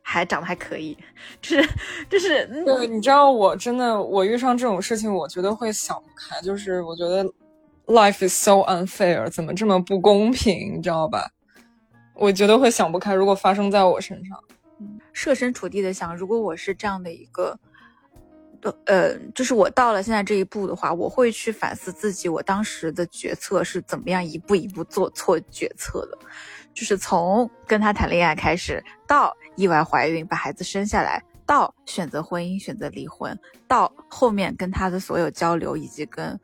[0.02, 0.96] 还长得还可以，
[1.40, 1.68] 就是
[2.08, 7.24] 就是，对，你知道我真的，我遇上这种事情，我觉得会想不开，就是我觉得。
[7.86, 10.76] Life is so unfair，怎么这么不公平？
[10.76, 11.28] 你知道吧？
[12.14, 13.12] 我觉得会想不开。
[13.12, 14.38] 如果发生在我身上，
[15.12, 17.58] 设身处地的想，如果我是这样的一个，
[18.84, 26.18] 呃，就是我到了现在这一步的话，我会去反思自己，我当时的决策是怎么样一步一步做错决策的。
[26.74, 36.38] 就是从跟他谈恋爱开始，到意外怀孕把孩子生下来，到选择婚姻选择离婚，到后面跟他的所有交流以及跟。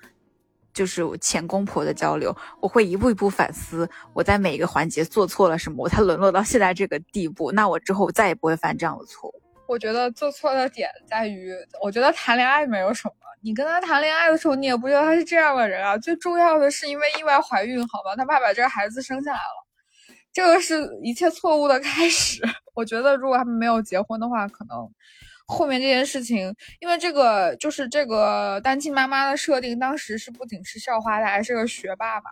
[0.72, 7.50] 就是前公婆的交流，我会一步一步反思，我在每一个环节做错了什么，我才沦落到现在这个地步。
[7.50, 9.40] 那我之后再也不会犯这样的错误。
[9.66, 15.96] 我觉得做错的点在于，我觉得谈恋爱没有什么，你跟他谈恋爱的时候，你也不觉得他是这样的人啊。
[15.98, 19.66] 最重要的是因为意外怀孕，好吧，他爸把这个孩子生下来了，
[20.33, 22.42] 这个是一切错误的开始。
[22.74, 24.90] 我觉得如果他们没有结婚的话，可能。
[25.48, 32.31] 后面这件事情，因为这个就是这个单亲妈妈的设定，当时是不仅是校花，她还是个学霸嘛。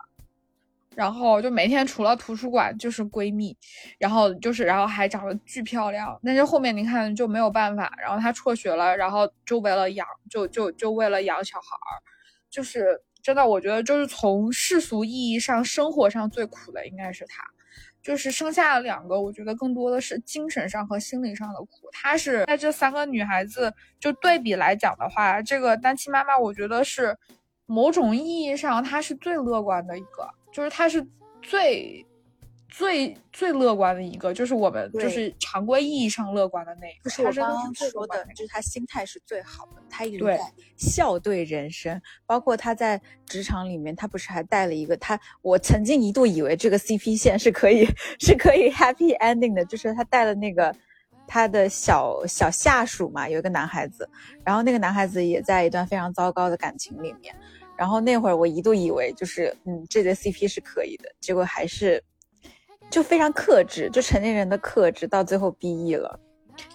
[0.94, 3.56] 然后就每天除了图书馆就是闺蜜，
[3.98, 6.18] 然后就是然后还长得巨漂亮。
[6.24, 11.92] 但是后面你看就没有办法，然后她辍学了，然后就为了养，就就就为了养小孩儿，
[12.50, 17.44] 就是真的，我觉得就是从世俗意义上生活上最苦的应该是她。
[18.02, 21.88] 就是生下了两个，我觉得更多的是精神上和心理上的苦。
[21.90, 27.16] 她是在这三个女孩子就对比来讲的话，这个单亲妈妈，我觉得是
[27.64, 31.06] 某种意义上她是最乐观的一个，就是他是
[31.42, 32.06] 最。
[32.76, 40.40] 最最乐观的一个就是我们就是常规意义上乐观的那一个，就是我刚刚说的，就是他心态是最好的，他一直在
[40.76, 47.86] 笑对人生，包括他在职场里面，他不是还带了一个他，我曾经一度以为这个 CP 线是可以
[48.18, 50.74] 是可以 happy ending 的，就是他带了那个
[51.28, 54.10] 他的小小下属嘛，有一个男孩子，
[54.44, 57.32] 然后那个男孩子也在一段非常糟糕的感情里面，
[57.76, 62.02] 然后那会儿我一度以为就是嗯这对 CP 是可以的，结果还是。
[62.90, 66.20] 就非常克制，就成年人的克制，到最后 B E 了。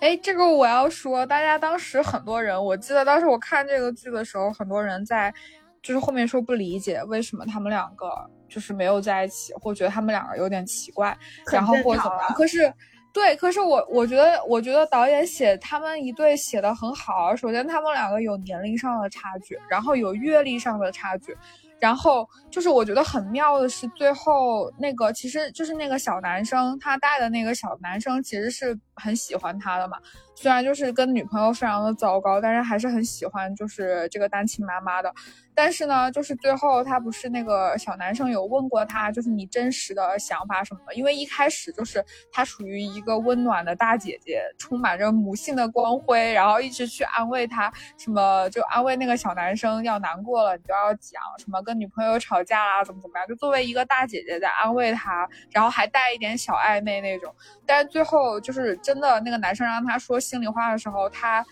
[0.01, 5.33] 哎，这个我要说，大家当时很多人，我记得当时我看这个剧的时候，很多人在
[5.81, 8.09] 就是后面说不理解为什么他们两个
[8.49, 11.15] 就是没有在一起，或觉得他们两个有点奇怪，
[11.53, 12.33] 然后或怎么样。
[12.35, 12.73] 可是，
[13.19, 17.35] 对，可是我我觉得，我觉得导演写他们一对写的很好。
[17.35, 21.35] 首先，他们两个有年龄上的差距，然后有阅历上的差距。
[21.81, 29.97] 然后就是我觉得很妙的是，最后那个其实就是那个小男生，他带的那个小男生其实是很喜欢他的嘛。
[30.41, 35.13] 虽然就是跟女朋友非常的糟糕，但是还是很喜欢就是这个单亲妈妈的。
[35.53, 40.95] 但是呢，就是最后他不是那个小男生有问过他，就是你真实的想法什么的。
[40.95, 57.35] 因为一开始就是他属于一个温暖的大姐姐，充满着母性的光辉，然后一直去安慰他，什么就安慰那个小男生要难过了，你就要讲什么跟女朋友吵架啦，怎么怎么样，就作为一个大姐姐在安慰他，然后还带一点小暧昧那种。
[57.65, 61.45] 但是最后就是真的那个男生让他说心里话的时候，他。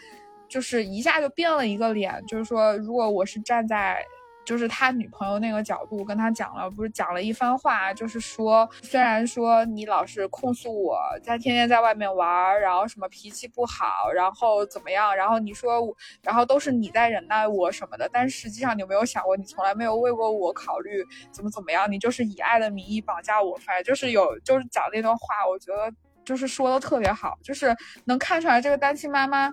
[0.50, 4.02] 就是一下就变了一个脸，就是说，如果我是站在
[4.46, 25.92] 就是他女朋友那个角度跟他讲了，不是讲了一番话，就是说，虽然说你老是控诉我在天天在外面玩，然后什么脾气不好，然后怎么样，然后你说，然后都是你在忍耐我什么的，但实际上你有没有想过，你从来没有为过我考虑怎么怎么样，你就是以爱的名义绑架我，反正就是有就是讲那段话，我觉得
[26.28, 27.74] 就是说的特别好，就是
[28.04, 29.52] 能看出来这个单亲妈妈。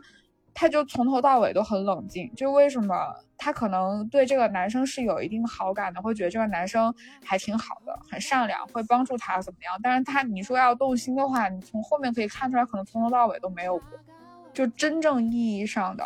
[0.57, 2.95] 她就从头到尾都很冷静，就为什么
[3.37, 6.95] 她可能对这个男生是有一定好感的，会觉得这个男生
[7.25, 9.77] 还挺好的，很善良，会帮助他怎么样？
[9.83, 13.85] 但是她你说要动心的话，你从后面可以看出来，可能从头到尾都没有过，
[14.53, 16.05] 就真正意义上的。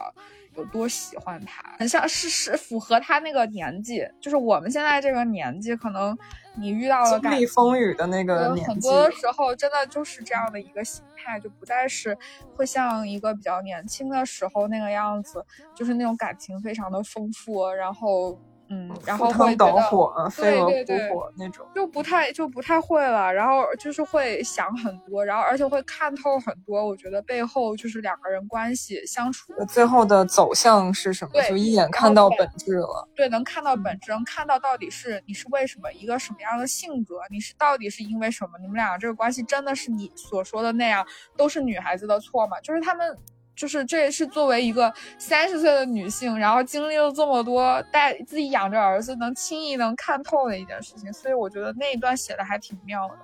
[0.59, 6.17] 有多喜欢他，很像是是符合他那个年纪，就是我们现在这个年纪，可能
[6.57, 12.17] 你遇到了经历风雨的那个年纪，很多时候真的就是这样的一个心态，就不再是
[12.57, 15.45] 会像一个比较年轻的时候那个样子，
[15.75, 18.39] 就是那种感情非常的丰富，然后。
[18.71, 23.33] 嗯，然后会觉得对对对那种，就不太就不太会了。
[23.33, 26.87] 然后就是会想很多，然后而且会看透很多。
[26.87, 31.43] 我觉得背后就是两个人关系相处最后的走向是什么？
[31.49, 33.09] 就一眼看到本质了。
[33.15, 37.21] 对，能看到本质，能看到到底是你是为什么一个什么样的性格？
[37.31, 38.59] 你是到底是因为什么？
[38.61, 41.07] 你们俩这个关系真的是你所说的那样，
[41.37, 42.61] 都是女孩子的错吗？
[42.61, 43.17] 就是他们。
[43.59, 53.19] 就是这也是作为一个三十岁的女性，然后经历了这么多，带自己养着儿子，能轻易能看透的一件事情，所以我觉得那一段写的还挺妙的。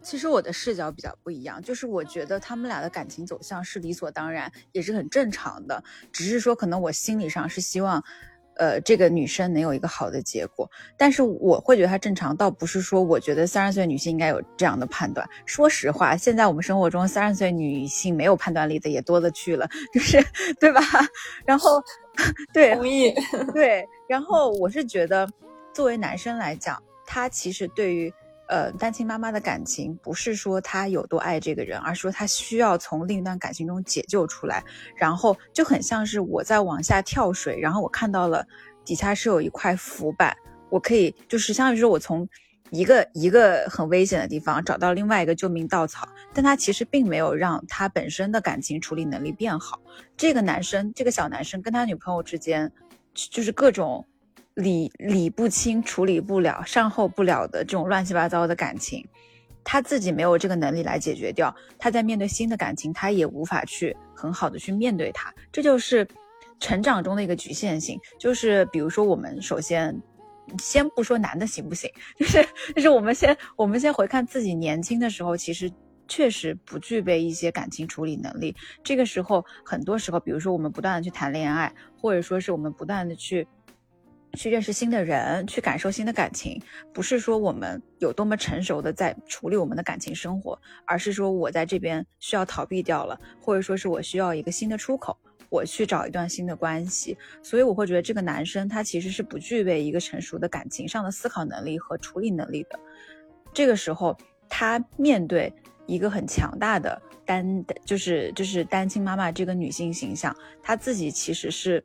[0.00, 5.82] 其实我的视角比较不一样，就是我觉得他们俩的感情走向是理所当然，也是很正常的，
[6.12, 8.02] 只是说可能我心理上是希望。
[8.58, 15.28] 呃，这个女生能有一个好的结果，但是我会觉得她正常，倒不是说我觉得三十岁女性应该有这样的判断。
[15.46, 20.22] 说实话，现在我们生活中三十岁女性没有判断力的也多了去了，就是
[20.60, 20.80] 对吧？
[21.46, 21.82] 然后，
[22.52, 23.14] 对，同意，
[23.54, 23.88] 对。
[24.08, 25.28] 然后我是觉得，
[25.72, 28.12] 作为男生来讲，他其实对于。
[28.48, 34.64] 呃，单亲妈妈的感情不是说她有多爱这个人，而是说她需要从另一段感情中解救出来，
[34.96, 38.46] 然后就很像是我在往下跳水，然后我看到了
[38.84, 40.34] 底下是有一块浮板，
[40.70, 42.26] 我可以就是相当于说我从
[42.70, 49.80] 一个一个很危险的地方找到另外一个救命稻草，但他其实并没有让他本身的感情处理能力变好。
[50.16, 52.72] 这个男生，这个小男生跟他女朋友之间，
[53.14, 54.06] 就是各种。
[54.58, 59.06] 理理不清、处理不了、善后不了的这种乱七八糟的感情，
[59.62, 61.54] 他自己没有这个能力来解决掉。
[61.78, 65.32] 他在面对新的感情，他也无法去很好的去面对它。
[65.52, 66.04] 这就是
[66.58, 68.00] 成长中的一个局限性。
[68.18, 69.96] 就是比如说，我们首先
[70.58, 71.88] 先不说男的行不行，
[72.18, 72.44] 就是
[72.74, 75.70] 就是我们先我们先回看自己年轻的时候，其实
[76.08, 78.56] 确实不具备一些感情处理能力。
[78.82, 83.46] 这个时候，很多时候，比如说我们不断的去谈恋爱，或者说是我们不断的去。
[84.34, 86.60] 去认识新的人，去感受新的感情，
[86.92, 95.16] 不是说我们有多么成熟的在处理我们的感情生活，而是说我在这边需要逃避掉了，或者说是我需要一个新的出口，
[95.48, 97.16] 我去找一段新的关系。
[97.42, 102.78] 所以我会觉得这个男生他其实是不具备一个成熟的感情上的思考能力和处理能力的。
[103.52, 104.16] 这个时候，
[104.48, 105.52] 他面对
[105.86, 111.82] 一个很强大的单，就是就是单亲妈妈这个女性形象，他自己其实是。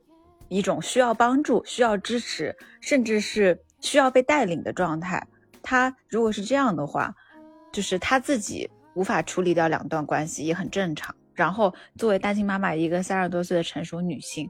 [0.48, 5.26] 一种需要帮助、需要支持，甚至是需要被带领的状态。
[5.62, 7.14] 他如果是这样的话，
[7.72, 11.14] 就是他自己无法处理掉两段关系，也很正常。
[11.34, 14.48] 然后作为单亲妈妈，一个三十多岁的成熟女性，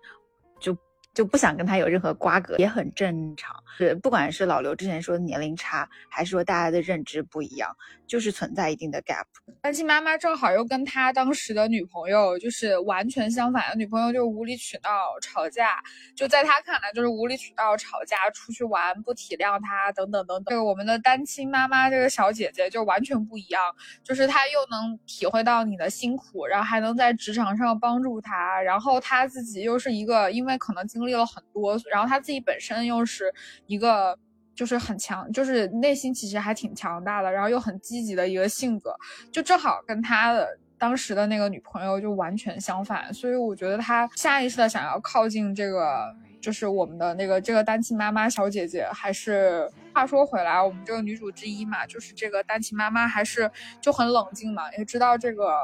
[1.14, 1.24] 就。
[1.34, 3.60] 不想跟他有任何瓜葛，也很正常。
[3.76, 7.74] 是，不管是老刘之前说的年龄差，还是说大家的认知不一样，
[8.06, 9.24] 就是存在一定的 gap。
[9.62, 14.90] 单亲妈妈正好又跟他当时的女朋友就是完全相反，女朋友就无理取闹、
[15.20, 15.82] 吵架，
[16.14, 20.44] 就在他看来就是无理取闹、吵架、出去玩不体谅他等等等等。
[20.50, 23.60] 这个我们的单亲妈妈这个小姐姐就完全不一样，
[24.04, 31.03] 就是她又能体会到你的辛苦，然后还能在职场上帮助他，然后她自己又是一个因为可能经。
[31.04, 33.32] 经历了很多，然后他自己本身又是
[33.66, 34.18] 一个
[34.54, 38.94] 就是很强，就是内心其实还挺强大的，然后又很积极的一个性格，
[39.30, 46.14] 就正好跟他的当时的那个女朋友就完全相反，所以我觉得他下意识的想要靠近这个。
[46.44, 53.50] 就是我们的那个这个单亲妈妈小姐姐，还是话说回来，我们这个女主之一嘛，就是这个单亲妈妈还是
[53.80, 55.54] 就很冷静嘛，也知道这个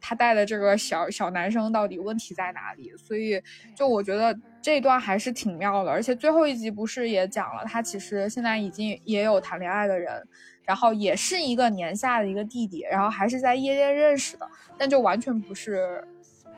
[0.00, 3.40] 她带的这个小小男生到底问题在哪里，所以
[3.76, 5.90] 就我觉得这一段还是挺妙的。
[5.90, 10.22] 而且最后一集不是也讲了，他其实现在已经也有谈恋爱的人，
[10.62, 14.46] 然后也是一个年下的一个弟弟，然后还是在夜店认识的，
[14.76, 16.02] 但就完全不是，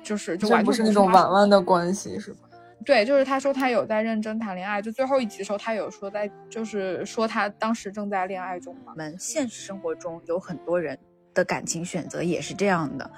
[0.03, 2.49] 就是就完全不是那种玩玩的关系，是吧？
[2.83, 8.93] 对，就是他说他有在认真谈恋爱，就最后一集的时候，他有说在，就是说他当时正在恋爱中嘛。
[8.93, 10.99] 我们现实生活中有很多人
[11.35, 13.11] 的感情选择也是这样的。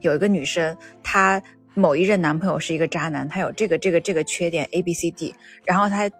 [0.00, 1.40] 有一个女生，她
[1.74, 6.10] 某一任男朋友是一个渣男，他有这个这个这个缺点 A B C D，然后他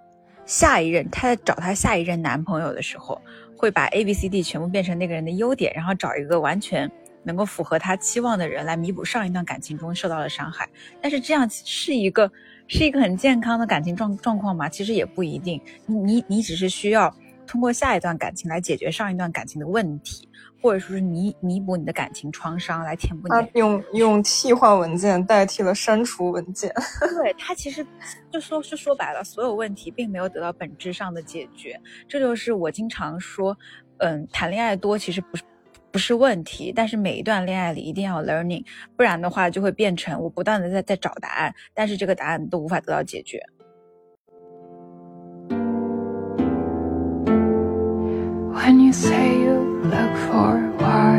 [0.46, 3.20] 下一任他在找他下一任男朋友的时候，
[3.56, 6.90] 会把 A B C D 全部变成那个人的优点，然后找一个完全
[7.22, 10.68] 能够符合他期望的人来弥补上一段感情中受到的伤害。
[11.00, 12.30] 但是这样是一个。
[12.72, 14.68] 是一个很健康的感情状状况吗？
[14.68, 15.60] 其实也不一定。
[15.86, 17.12] 你你你只是需要
[17.44, 20.28] 通过下一段感情来解决上一段感情的问题，
[20.60, 23.58] 或者说是弥弥补你的感情创伤，来填补你。
[23.58, 26.72] 用用替换文件代替了删除文件。
[27.22, 27.86] 对他其实
[28.30, 31.80] 就说是说白了，所有问题并没有得到本质上的解决。
[32.08, 33.56] 这就是我经常说，
[33.98, 35.42] 嗯，谈恋爱多其实不是。
[35.92, 38.64] 不是问题，但是每一段恋爱里一定要 learning，
[38.96, 43.44] 不然的话就会变成我不断的在在找答案，但是这个答案都无法得到解决。
[48.70, 51.18] When you say you look for why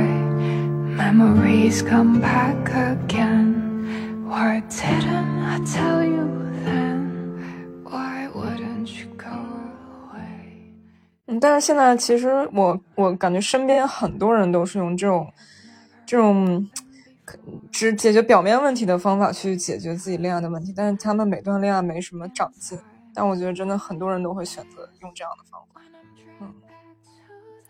[0.95, 6.26] memories come back again why didn't i tell you
[6.64, 7.84] then?
[7.84, 9.36] Why wouldn't you go
[10.08, 10.72] away?
[11.26, 15.30] 嗯但是现在其实我我感觉身边很多人都是用这种
[16.06, 16.66] 这种
[17.70, 22.80] 只解决表面问题的方法去解决自己恋爱的问题，但是他们每段恋爱没什么长进，
[23.14, 25.70] 但我觉得真的很多人都会选择用这样的方法。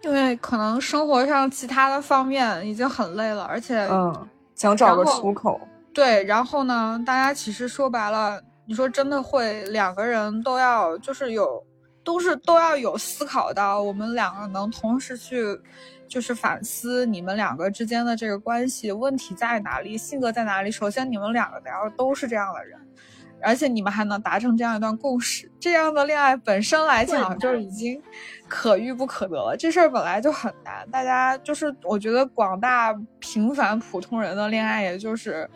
[0.04, 5.60] 因为可能生活上其他的方面已经很累了，而且嗯，想找个出口。
[5.94, 11.64] 对，然后呢，大家其实说白了，你说真的会两个人都要就是有。
[12.04, 15.56] 都是都要有思考到，我们两个能同时去，
[16.08, 20.72] 就是反思你们两个之间的这个关系问题在哪里，性格在哪里。
[20.72, 22.80] 首先，你们两个得要都是这样的人，
[23.44, 28.02] 而且你们还能达成这样一段共识，这样的恋爱本身来讲就已经
[28.52, 29.56] 可遇不可得了。
[29.58, 35.50] 这事儿本来就很难，大家就是我觉得广大平凡普通人的恋爱，也就是。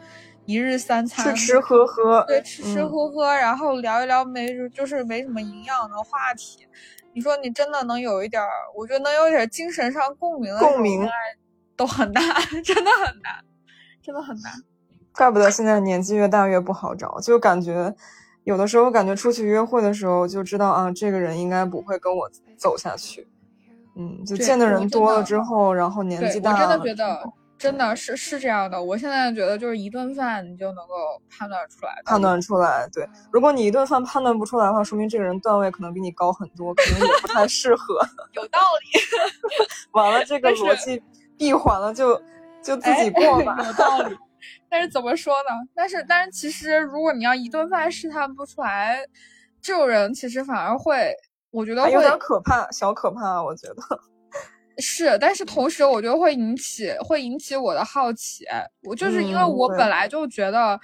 [0.47, 6.67] 一日三餐，吃吃喝喝，对，吃吃喝喝，然后聊一聊没就是没什么营养的话题。
[7.13, 11.09] 你说你真的能有一点儿，我觉得能有点精神上共鸣的共鸣，
[11.75, 12.23] 都很难，
[12.63, 13.43] 真的很难，
[14.03, 14.53] 真的很难。
[15.15, 17.91] 怪不得现在年纪越大越不好找，就感觉
[18.45, 23.27] 有的时候感觉出去约会的时候就知道啊，这个人应该不会跟我走下去。
[23.97, 27.33] 嗯，就见的人多了之后，然后年纪大了，我真的觉得。
[27.57, 30.93] 真的是是这样的，我现在觉得就是一顿饭你就能够
[31.29, 32.85] 判断出来，判断出来。
[32.91, 37.95] 对，如果你一顿饭判断不出来的话，说明这个人段位可能比你高很多，可能也不太适合。
[38.35, 38.99] 有道理。
[39.93, 41.01] 完了，这个逻辑
[41.37, 42.21] 闭环了，就
[42.61, 43.55] 就自己过吧。
[43.65, 44.17] 有道理。
[44.75, 45.55] 但是怎么说呢？
[45.73, 48.99] 但是但是其实，如果你要一顿饭试探不出来，
[49.61, 51.15] 这种人其实反而会，
[51.49, 53.75] 我觉得会有点可怕，小可怕，我觉得。
[54.77, 58.43] 是，但是同时我觉得会引起会引起我的好奇，
[58.83, 60.77] 我就是因为我本来就觉得，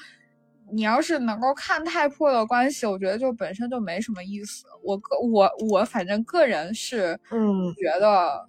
[0.72, 4.64] 你要是能够看太破的关系，我觉得就本身就没什么意思。
[4.82, 8.48] 我个我我反正个人是，嗯，觉得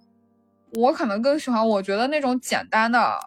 [0.75, 3.19] 我可能更喜欢，我觉得那种简单的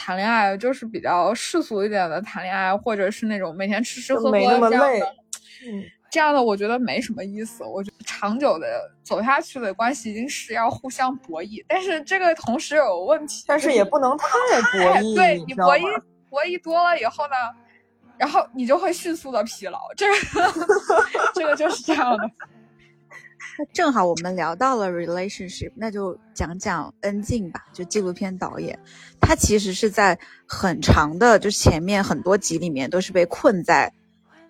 [0.00, 5.06] 谈恋爱，就是比较世俗一点的谈恋爱，或者是那种每天吃吃喝喝这样的，
[5.66, 5.84] 嗯。
[6.10, 8.66] 这样的我觉得没什么意思，我觉得长久的
[9.00, 14.26] 走下去的关系一定是要互相博弈，但是这个同时有问题，但是也不能太
[14.72, 17.34] 博弈，对你博弈博弈多了以后呢，
[18.18, 20.14] 然后你就会迅速的疲劳，这个
[21.32, 22.28] 这个就是这样的。
[23.56, 28.76] 那正好我们聊到了 relationship，那就讲讲恩静吧，就纪录片导演，
[29.20, 33.92] 他其实是在很长的就是前面很多集里面都是被困在。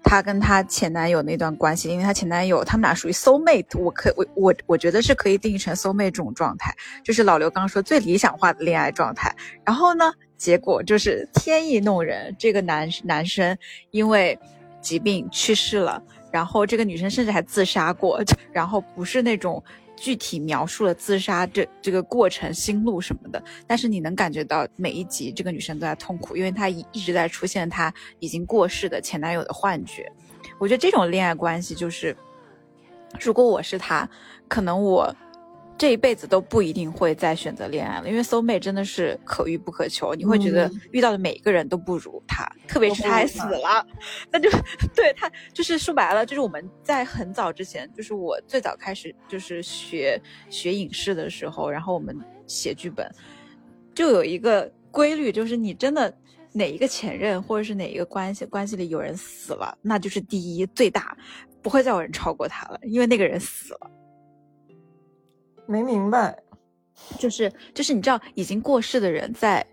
[0.03, 9.31] 她跟她前男友那段关系，因为她前男友他们俩属于 soul mate，我可我我我觉得是可以定义成 soul mate 这种状态，就是老刘刚说最理想化的恋爱状态。
[9.63, 13.55] 然后呢，结果就是天意弄人，这个男男生
[13.91, 14.39] 因为
[14.81, 16.03] 疾病去世了，
[16.33, 19.63] 然后这个女生甚至还自杀过， 然后不是那种
[20.01, 30.11] 具体描述了自杀这这个过程、心路什么的，但是你能感觉到每一集这个女生都在痛苦，因为她一一直在出现她已经过世的前男友的幻觉。
[30.59, 32.17] 我觉得这种恋爱关系就是，
[33.21, 34.09] 如果我是他，
[34.49, 35.15] 可能我。
[35.81, 40.15] 这一辈子都不一定会再选择恋爱了，因为 soul mate 真的是可遇不可求。
[40.15, 43.87] 你会觉得遇到的每一个人都不如他，特别是他还死了，
[44.31, 44.51] 那就
[44.95, 50.21] 对他就是说白了，就是我们在很早之前，就是我最早开始就是学
[50.51, 52.15] 学影视的时候，然后我们
[52.47, 53.11] 写剧本，
[53.95, 56.15] 就有一个规律，就是你真的
[56.53, 61.17] 哪一个前任或者是哪一个关系关系里有人死了，那就是第一最大，
[61.63, 63.91] 不会再有人超过他了，因为那个人死了。
[65.71, 66.37] 没明白，
[67.17, 69.65] 就是就是你知道已经过世的人在，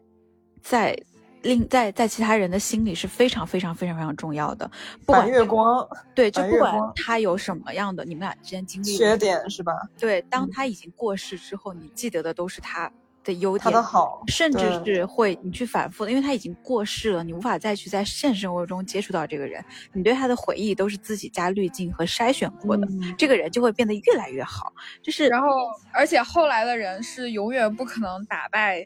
[0.61, 0.95] 在
[1.41, 4.69] 另在在其他人的心里是非常非常非常非常重要的。
[5.07, 9.73] 不管月光，对，就不管他有什么样的你们俩之间经历缺点是吧？
[9.97, 12.91] 对，当他已经过世之后，你记得的都是他。
[13.27, 19.63] 的优点，他的好，甚至是会你去反复的，因为他已经过世了，你无法再去在现实生活中接触到这个人，
[19.93, 24.73] 你对他的回忆都是自己加滤镜和筛选过的，这个人就会变得越来越好。
[25.03, 28.79] 就是，然后，而且后来的人是永远不可能打败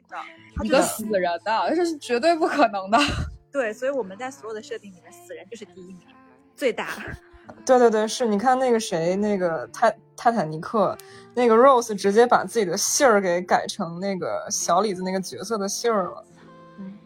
[0.57, 2.97] 的一个死人的，这是绝对不可能的。
[3.51, 5.99] 对，所以我们在所有的设定里面，死人就是第一名，
[6.55, 6.87] 最大。
[7.65, 10.97] 对对对，是你看那个谁，那个泰泰坦尼克，
[11.33, 16.23] 那个 Rose 直接把自己的姓儿给改成那个小李子那个角色的姓儿了，
[16.79, 16.97] 嗯，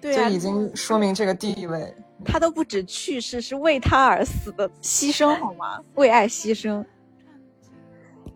[0.00, 1.94] 对，就已经说明这个地位。
[2.24, 5.80] 他都不止去世，是为他而死的牺牲，好吗？
[5.94, 6.84] 为爱牺牲。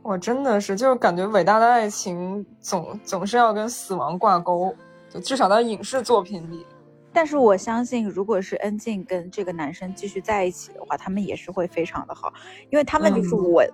[0.03, 4.75] 我真的是，就是感觉伟大的爱情总总是要跟死亡挂钩，
[5.11, 6.67] 就至少在影视作品里。
[7.15, 12.33] 但是我相信，如果是恩静跟这个男生继续在一起的话，他们也是会非常的好，
[12.71, 13.65] 因为他们就是我，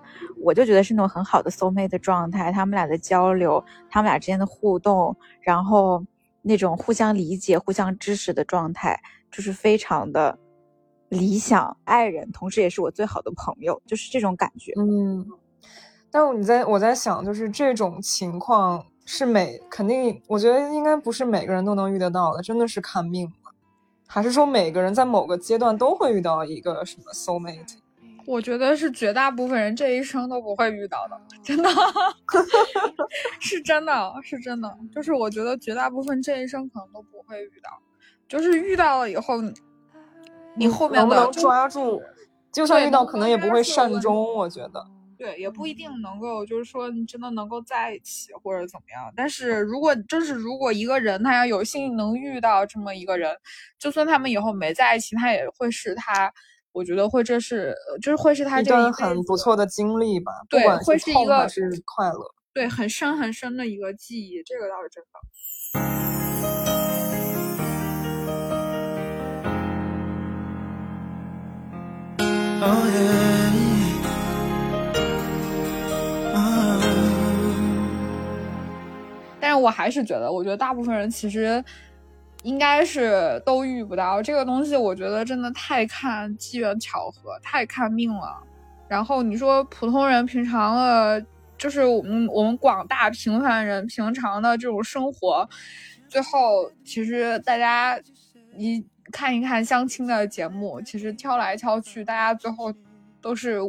[0.43, 6.05] 我就觉得是那种很好的 soul mate 的状态，他们俩的交流，他们俩之间的互动，然后
[6.43, 8.99] 那种互相理解、互相支持的状态，
[9.31, 10.37] 就是非常的
[11.09, 14.71] 理想爱人，同时也是我最好的朋友，就是这种感觉。
[14.79, 15.25] 嗯，
[16.11, 18.85] 但你在我在想，就是这种情况。
[19.13, 23.51] 是每肯定，我觉得应该不是每个人都能遇得到的，真的是看命了。
[24.07, 27.73] 还是说每个人在某个阶段都会遇到一个什么 soul mate？
[28.25, 31.69] 我觉得是绝大部分人这一生都不会遇到的，真的
[33.41, 34.77] 是真的是真的。
[34.95, 37.69] 就是我觉得绝大部分这一生可能都不会遇到，
[38.29, 39.41] 就是遇到了以后，
[40.55, 42.01] 你后面能不能抓住？
[42.53, 44.33] 就算遇到，可能也不会善终。
[44.37, 44.81] 我觉得。
[45.21, 49.13] 对，也不一定能够，就是说你真的能够在一起或者怎么样。
[49.15, 53.31] 但是如果就是如果一个人他要有幸能遇到这么一个人，
[53.77, 56.33] 就算他们以后没在一起，他也会是他，
[56.71, 60.31] 我觉得会这是就是会是他一段很不错的经历吧。
[60.49, 65.19] 对，会是一个是快乐，对，很深很深的一个记忆，这个倒是真的。
[72.63, 73.30] Oh yeah.
[79.41, 81.63] 但是我还是觉得，我觉得大部分人其实
[82.43, 84.77] 应该是都遇不到这个东西。
[84.77, 88.41] 我觉得真的太看机缘巧合，太看命了。
[88.87, 91.25] 然后你说普通人平常的，
[91.57, 95.47] 就是我们我们广大平凡人平常的这种生活，
[96.07, 97.99] 最后其实大家
[98.55, 102.73] 一看一看相亲的节目，其实挑来挑去，大家最后
[103.21, 103.59] 都是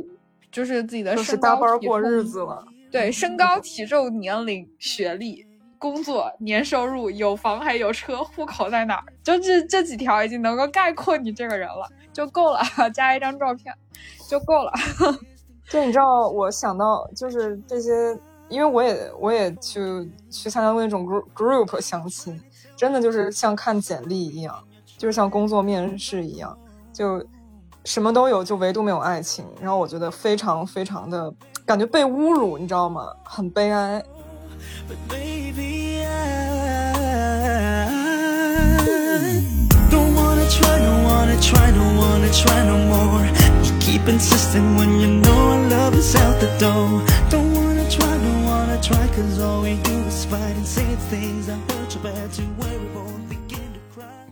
[0.50, 2.64] 就是自己的身高体重过日子了。
[2.90, 5.46] 对，身高体重、年龄、学历。
[5.82, 9.04] 工作年收入有房还有车，户口在哪儿？
[9.24, 12.60] 就这这几条已经能够概括你这个人了，就够了。
[12.94, 13.74] 加一张照片
[14.30, 14.72] 就够了。
[15.68, 17.90] 就你知道，我想到就是这些，
[18.48, 22.40] 因为我也我也去去参加过那种 group group 相亲，
[22.76, 24.56] 真的就是像看简历一样，
[24.96, 26.56] 就是像工作面试一样，
[26.92, 27.26] 就
[27.84, 29.44] 什么都有，就唯独没有爱情。
[29.60, 31.34] 然后我觉得非常非常的
[31.66, 33.12] 感觉被侮辱，你知道吗？
[33.24, 34.00] 很悲哀。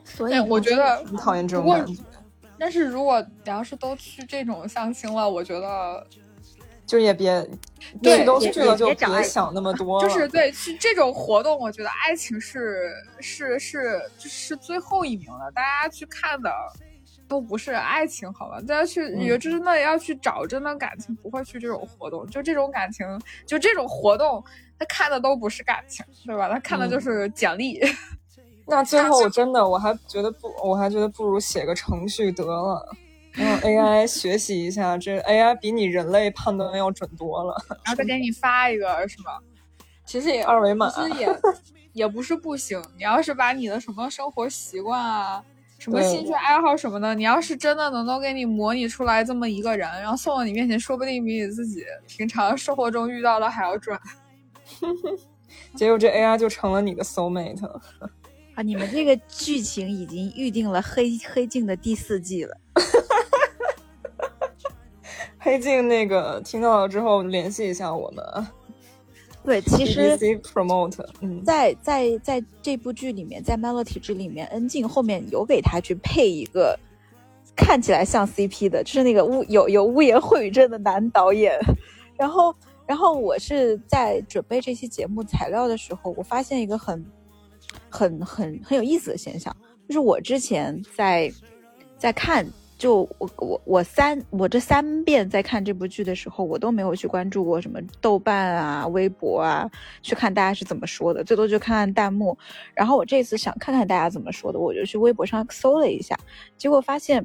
[0.05, 1.93] 所以我觉得很讨厌这种感觉。
[2.57, 6.07] 但是如果你要是都去这种相亲了，我觉得。
[6.91, 7.41] 就也别
[8.03, 10.03] 去都去了，就别想那么多。
[10.03, 16.51] 就是对，是这种活动，我觉得爱情是是是是最后一名的，大家去看的
[17.28, 18.61] 都不是爱情，好吧？
[18.66, 22.26] 大家去也真的要去找真的感情，不会去这种活动。
[22.26, 23.07] 就这种感情，
[23.47, 24.43] 就这种活动，
[24.76, 26.49] 他看的都不是感情，对吧？
[26.49, 27.80] 他看的就是简历。
[28.66, 32.84] 那最后真的，我还觉得不，我还觉得不如写个程序得了，
[33.32, 37.54] 让 AI 学习一下，这 AI 比你人类判断要准多了。
[37.68, 39.38] 然后再给你发一个是吧？
[40.04, 41.28] 其实也二维码，其实也
[41.92, 42.82] 也不是不行。
[42.96, 45.42] 你要是把你的什么生活习惯啊。
[45.78, 53.98] 什么兴趣爱好什么的，你要是真的能够给你模拟出来这么一个人，然后送到你面前，说不定比你自己平常生活中遇到的还要准。
[55.74, 57.64] 结果这 AI 就成了你的 soul mate。
[58.54, 62.54] 啊，你们这个剧情已经预定了黑黑镜的第四季了。
[65.38, 68.24] 黑镜那个听到了之后联系一下我们。
[69.42, 71.02] 对，其实 promote，
[71.42, 76.78] 在在在这部剧里面，在《Melody 之》里面，恩静后面有给他去配一个
[77.56, 81.58] 看起来像 CP 的，就是那个污有有污言秽语症的男导演。
[82.18, 82.54] 然后，
[82.86, 87.02] 然后我是在准备这期节目材料的时候，我发现一个很
[87.88, 89.56] 很很很有意思的现象，
[89.88, 91.32] 就是我之前在
[91.96, 92.46] 在看。
[92.80, 99.70] 就我我我三我这三遍在看这部剧的时候，我都没有去关注过什么豆瓣啊、微博啊，
[100.00, 102.36] 去看大家是怎么说的，最多就看看弹幕。
[102.72, 106.18] 然后我这次想看看大家怎么说的，我就去微博上搜了一下，
[106.56, 107.22] 结果发现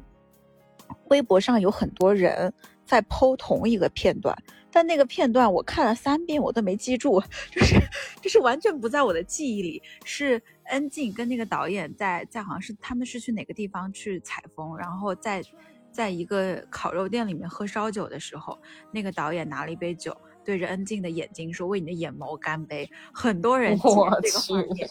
[1.08, 2.52] 微博上有很多人
[2.84, 4.36] 在剖同一个片段。
[4.70, 7.18] 但那个片段我看了三遍，我都没记住，
[7.50, 7.76] 就是
[8.20, 9.82] 就是完全不在我的记忆里。
[10.04, 15.42] 是恩静跟那个导演在在好像是他们是去哪个地方去采风，然后在
[15.92, 18.58] 在一个烤肉店里面喝烧酒的时候，
[18.92, 24.90] 那个导演拿了一杯酒，对着恩静的眼睛说：“为你的眼眸干杯。”很多人记得这个画面。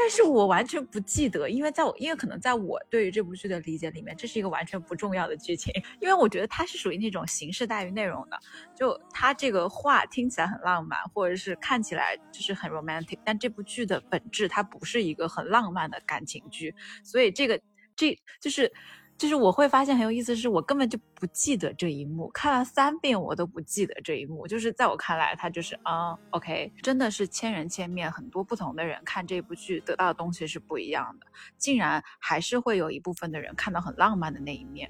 [0.00, 8.38] 但是我完全不记得，因为在我因为可能在我对于这部剧的理解里面，这是一个完全不重要的剧情， 因为我觉得它是属于那种形式大于内容的。
[8.76, 16.72] 就它这个话听起来很浪漫，或者是看起来就是很 romantic，但这部剧的本质它不是一个很浪漫的感情剧，
[17.02, 17.60] 所以这个
[17.96, 18.72] 这就是。
[19.18, 24.46] 就是我会发现很有意思，是我根本就不记得这一幕，看了三遍我都不记得这一幕。
[24.46, 31.26] 就是在我看来，它就是啊，OK，真的是千人千面，很多不同的人看这部剧得到的东西是不一样的，
[31.58, 34.88] 竟然还是会有一部分的人看到很浪漫的那一面。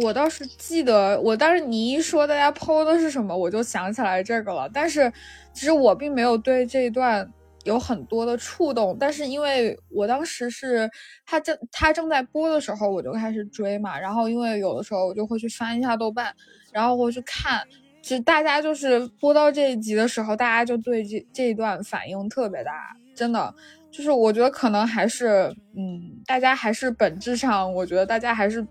[0.00, 4.68] 我倒是记得，我当时你一说大家剖的是什么，我就想起来这个了。
[4.72, 5.12] 但是
[5.52, 7.28] 其实我并没有对这一段。
[7.64, 10.90] 有很多的触动，但是因为我当时是
[11.24, 13.98] 他正他正在播的时候，我就开始追嘛。
[13.98, 16.34] 然后因为有的时候我就会去翻一下豆瓣，
[16.72, 17.62] 然后会去看。
[18.02, 22.72] 其实大家就是播到这一集的时候，大家就对这这一段反应特别大，
[23.14, 23.54] 真的
[23.92, 28.66] 就是我觉得可能还是嗯，大家还是本质上，我觉得大家还是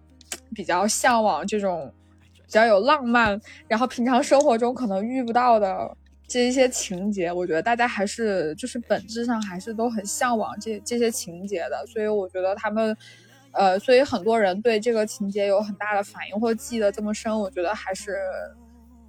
[0.54, 1.94] 比较向往这种
[2.36, 3.40] 比较有浪漫，
[3.70, 5.96] 然后平常生活中可能遇不到的。
[6.32, 12.96] 这一些情节，我觉得大家还是就是本质上还是都很向往这这些情节的，所以我觉得他们，
[13.52, 18.16] 呃，所以很多人对这个情节有很大的反应或记得这么深，我觉得还是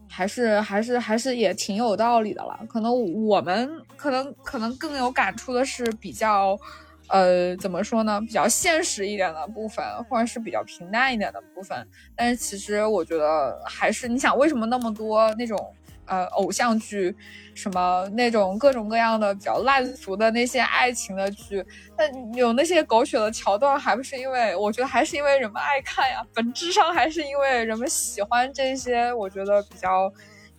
[0.09, 2.59] 还是还是还是也挺有道理的了。
[2.69, 2.93] 可能
[3.25, 6.59] 我们可能可能更有感触的是比较，
[7.07, 8.21] 呃，怎么说呢？
[8.21, 11.87] 比较现实一点的部分，或者是比较平淡一点的部分。
[12.17, 15.57] 但是其实我觉得还是，你想为什么那么多那种。
[16.05, 17.15] 呃，偶像剧，
[17.55, 21.65] 什么那种各种各样的比较烂俗的那些爱情的剧，
[21.97, 30.13] 那有那些狗血的桥段，还不是因为我觉得还是因为人们爱看呀，本质上还是因为人们喜欢这些，我觉得比较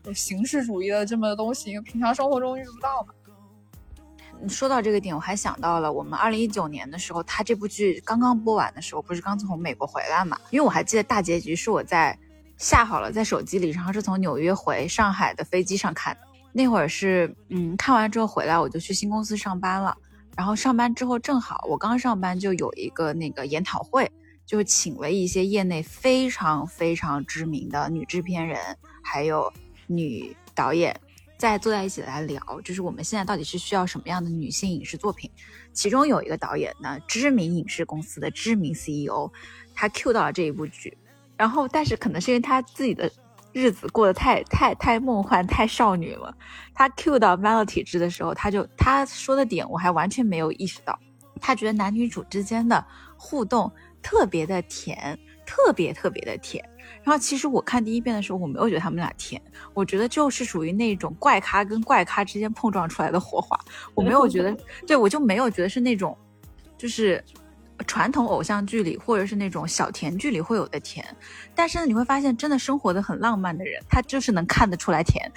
[0.05, 3.13] 有形式主义的这么的东西，因为平常生活中遇不到嘛。
[4.47, 10.39] 说到这个点，我还想到了我们二零一九年的时候，他这部剧刚刚播完的时候，不是刚从美国回来嘛？
[10.51, 12.17] 因为我还记得大结局是我在。
[12.57, 16.21] 下好了，在手机里，然后是从纽约回上海的飞机上看的。
[16.53, 19.97] 那会儿是，嗯，看完之后回来，我就去新公司上班了。
[20.37, 24.11] 然后上班之后，正好我刚上班就有一个那个研讨会，
[24.45, 28.59] 就请了一些业内非常非常知名的女制片人，
[29.03, 29.51] 还有
[29.87, 30.99] 女导演，
[31.37, 35.29] 再坐在一起来聊，就是我们现在到底是需要什么样的女性影视作品。
[35.73, 39.31] 其中有一个导演呢，知名影视公司的知名 CEO，
[39.75, 40.97] 他 Q 到了这一部剧。
[41.35, 43.11] 然后，但是可能是因为他自己的
[43.51, 46.35] 日子过得太太太梦幻、太少女了。
[46.73, 50.97] 他 Q 到 Melody 之的时候，他就他说的点我还完全没有意识到。
[51.41, 52.85] 他觉得男女主之间的
[53.17, 53.69] 互动
[54.01, 56.63] 特别的甜，特别特别的甜。
[57.03, 59.41] 然后其实我看第一遍的时候，我没有觉得他们俩甜，
[59.73, 63.59] 我觉得就是属于那种怪咖跟怪咖之间碰撞出来的火花。
[63.93, 64.55] 我没有觉得，
[64.87, 66.17] 对我就没有觉得是那种，
[66.77, 67.23] 就是。
[67.87, 71.05] 传统偶像剧里或者是那种小甜剧里会有的甜，
[71.55, 75.29] 但是呢，你会发现真的生活的很浪漫的人，他就是能看得出来甜。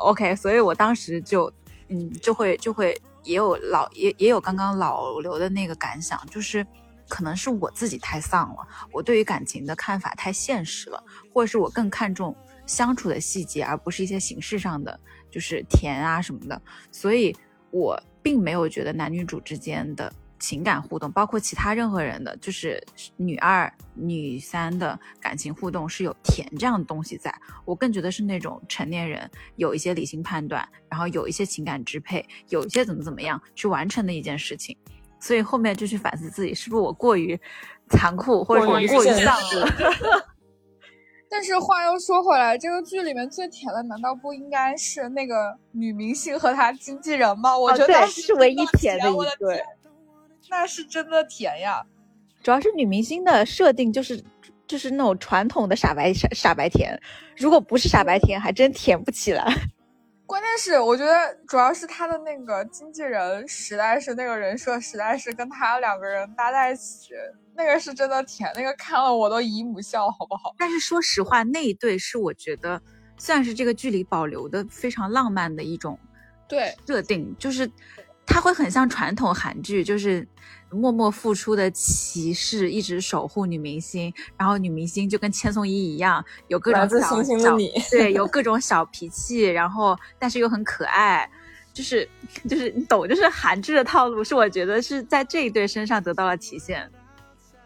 [0.00, 1.52] OK，所以我当时就，
[1.88, 6.64] 嗯，就会就会也有老也也有刚刚老刘的那个感想，就是
[7.08, 11.02] 可能是我自己太丧了，我对于感情的看法太现实了，
[11.34, 12.34] 或者是我更看重
[12.66, 14.98] 相处的细节，而不是一些形式上的
[15.30, 16.62] 就是甜啊什么的，
[16.92, 17.36] 所以
[17.72, 20.10] 我并没有觉得男女主之间的。
[20.40, 22.82] 情感互动，包括其他任何人的，就是
[23.16, 27.32] 女二、女三的感情互动是有甜这样的东西在。
[27.64, 34.76] 我更觉得是那种成年人有一些理性判断，然后有一些情感支配，有一些怎么怎么样去完成的一件事情。
[35.20, 37.38] 所以后面就去反思自己，是不是我过于
[37.90, 39.68] 残酷，或者过于丧了。
[41.32, 47.56] 但是话又说回来，这个剧里面最甜的，难道不应该是那个女明星和她经纪人吗？
[47.56, 49.62] 我觉得是唯一甜的一对。
[50.50, 51.80] 那是真的甜呀，
[52.42, 54.22] 主要是女明星的设定就是
[54.66, 57.00] 就是那种传统的傻白傻傻白甜，
[57.36, 59.46] 如果不是傻白甜，还真甜不起来。
[60.26, 61.12] 关键是我觉得
[61.46, 67.14] 主要是他的那个经纪人实在是那个人设实在是跟他两个人搭在一起，
[67.54, 70.54] 那个是真的甜，那个看了我都姨母笑，好不好？
[70.58, 72.80] 但是说实话，那一对是我觉得
[73.18, 75.98] 算是这个剧里保留的非常浪漫的一种
[76.48, 77.70] 对设定，就是。
[78.30, 80.26] 他会很像传统韩剧，就是
[80.70, 87.56] 默默付出的骑士，一直守护女明星，然后女明星就跟千颂伊一样，有各种小小
[87.90, 91.28] 对，有各种小脾气，然后但是又很可爱，
[91.72, 92.08] 就是
[92.48, 96.88] 就是你懂，就是韩剧的套路，是我觉得是在这一对身上得到了体现。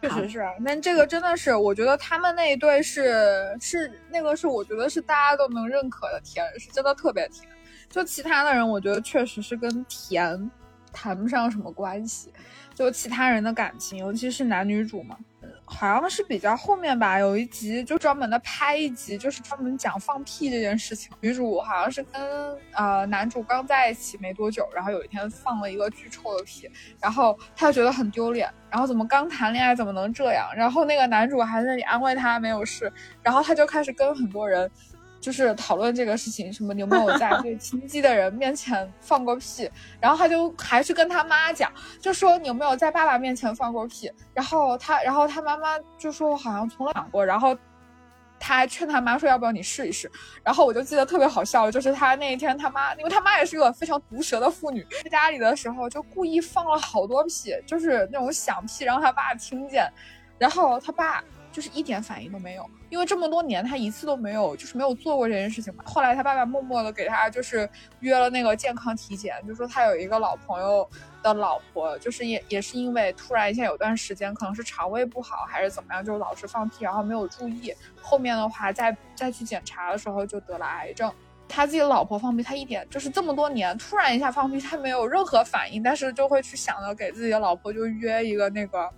[0.01, 7.47] 确实是，那这个真的是，我觉得他们那一对是是那个是我觉得是大家都能认可的甜，是真的特别甜。
[7.95, 10.51] 就其他的人，我觉得确实是跟甜
[10.93, 12.33] 谈不上什么关系。
[12.75, 15.17] 就其他人的感情，尤其是男女主嘛，
[15.65, 21.13] 好像是比较后面吧，有一集就专门的拍一集，就是专门讲放屁这件事情。
[21.21, 26.69] 女主好像是跟呃男主刚在一起没多久，然后有一天放了一个巨臭的屁，
[27.01, 30.49] 然后她觉得很丢脸，然后怎么刚谈恋爱怎么能这样？
[30.57, 32.93] 然后那个男主还在那里安慰她没有事，
[33.23, 34.69] 然后她就开始跟很多人。
[35.25, 39.71] 就是讨论这个事情，什么你有没有在最亲近的人面前放过屁？
[39.99, 44.13] 然后他就还去跟他妈讲，就说你有没有在爸爸面前放过屁？
[44.35, 47.25] 然后他，然后他妈妈就说我好像从来没过。
[47.25, 47.57] 然后
[48.39, 50.13] 他还劝他妈说要不要你试一试？
[50.43, 59.91] 然后我就记得特别好笑，就是他那一天他妈，因为他妈也是一个非常毒舌的妇女，在家里的时候就故意放了好多屁，就是那种响屁，让他爸听见，
[60.39, 61.25] 然后他爸。
[61.55, 65.85] 就是一点反应都没有，因为这么多年他一次都没有，就是没有做过这件事情嘛。
[65.87, 70.85] 后来他爸爸默默的给他就是约了那个健康体检，就说他有一个老朋友
[71.23, 81.13] 的老婆，就是也也是因为突然一下有段时间可能是肠胃不好还是怎么样，就老是放屁，然后没有注意，后面的话再再去检查的时候就得了癌症。
[81.49, 88.91] 他自己的老婆放屁，他一点就是这么多年突然一下放屁，他没有任何反应，但是就会去想着给自己的老婆就约一个那个。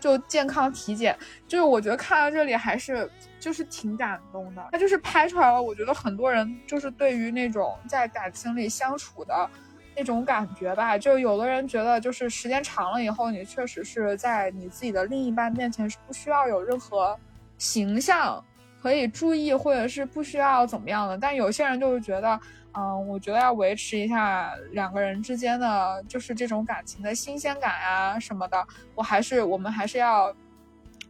[0.00, 4.68] 就健康体检，就是我觉得看到这里还是就是挺感动的。
[4.72, 9.48] 他就是拍出来了，我觉得很多人就是对于那种在感情里相处的
[9.96, 10.96] 那种感觉吧。
[10.96, 17.18] 就有的人觉得，就是时间长了以后，你确实是在你自己的另一半面前是不需要有任何
[17.58, 18.44] 形象
[18.82, 21.18] 可以注意，或者是不需要怎么样的。
[21.18, 22.40] 但有些人就是觉得。
[22.78, 28.64] 嗯，我觉得要维持一下两个人之间的，就是这种感情的新鲜感啊什么的。
[28.94, 30.32] 我还是我们还是要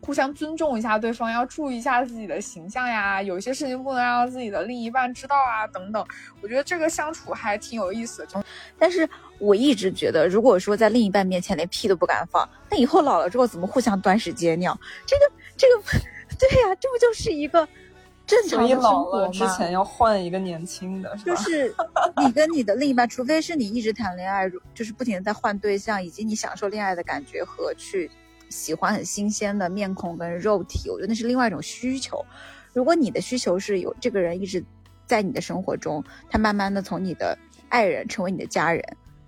[0.00, 3.20] 互相尊重一下对方，要注意一下自己的形象呀。
[3.20, 6.02] 有些事情不能让自己的另一半知道啊，等等。
[6.40, 8.42] 我觉得这个相处还挺有意思的。
[8.78, 9.06] 但是
[9.38, 14.74] 我一直觉得，如果说在另一半面前连屁都不敢放，那以后老了之后怎么互相端屎接尿？
[15.04, 15.82] 这个这个，
[16.38, 17.68] 对呀，这不就是一个。
[18.28, 21.74] 正常的生活之前要换一个年轻的，就是
[22.22, 28.10] 你跟你的另一半，除非是你一直谈恋爱，就是不停的在换对象，以及你享受恋爱的感觉和去
[28.50, 32.22] 喜欢很新鲜的面孔跟肉体，我觉得那是另外一种需求。
[32.74, 34.62] 如果你的需求是有这个人一直
[35.06, 37.36] 在你的生活中，他慢慢的从你的
[37.70, 38.84] 爱人成为你的家人，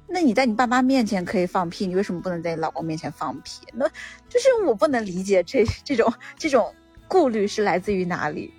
[0.06, 3.62] 那你在你爸妈面前可以放屁，你为什么不能在你老公面前放屁？
[3.72, 3.88] 那
[4.28, 6.70] 就是我不能理解这这种这种
[7.08, 8.52] 顾虑是来自于哪里。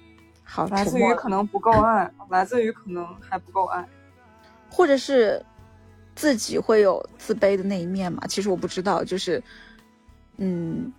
[0.53, 3.87] 好，来自于可能不够爱，来自于可能还不够爱，
[4.69, 5.41] 或者是
[6.13, 8.27] 自己会有自卑的那一面嘛？
[8.27, 9.41] 其实我不知道，就是，
[10.35, 10.91] 嗯，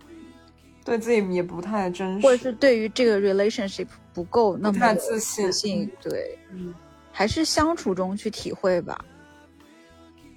[0.83, 6.73] 对自己也不太真实，或者是对于这个 relationship 不够那么自信，自信，对，嗯，
[7.11, 9.05] 还是相处中去体会吧。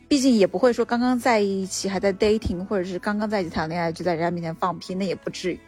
[0.09, 5.61] 毕竟也不会说刚刚在一起还在 dating，或者是刚刚在一起谈恋爱就在人家面前放屁，那也不至于。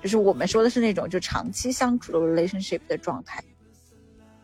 [0.00, 3.42] 就是我们说的是那种就长期相处的 relationship 的状态。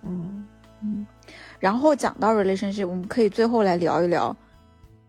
[0.03, 0.44] 嗯
[0.82, 1.07] 嗯，
[1.59, 4.36] 然后讲到 relationship，我们可以最后来聊一聊，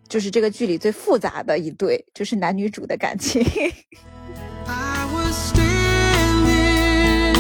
[0.07, 3.43] 就是这个剧里最复杂的一对，就是男女主的感情。
[4.67, 7.35] I was standing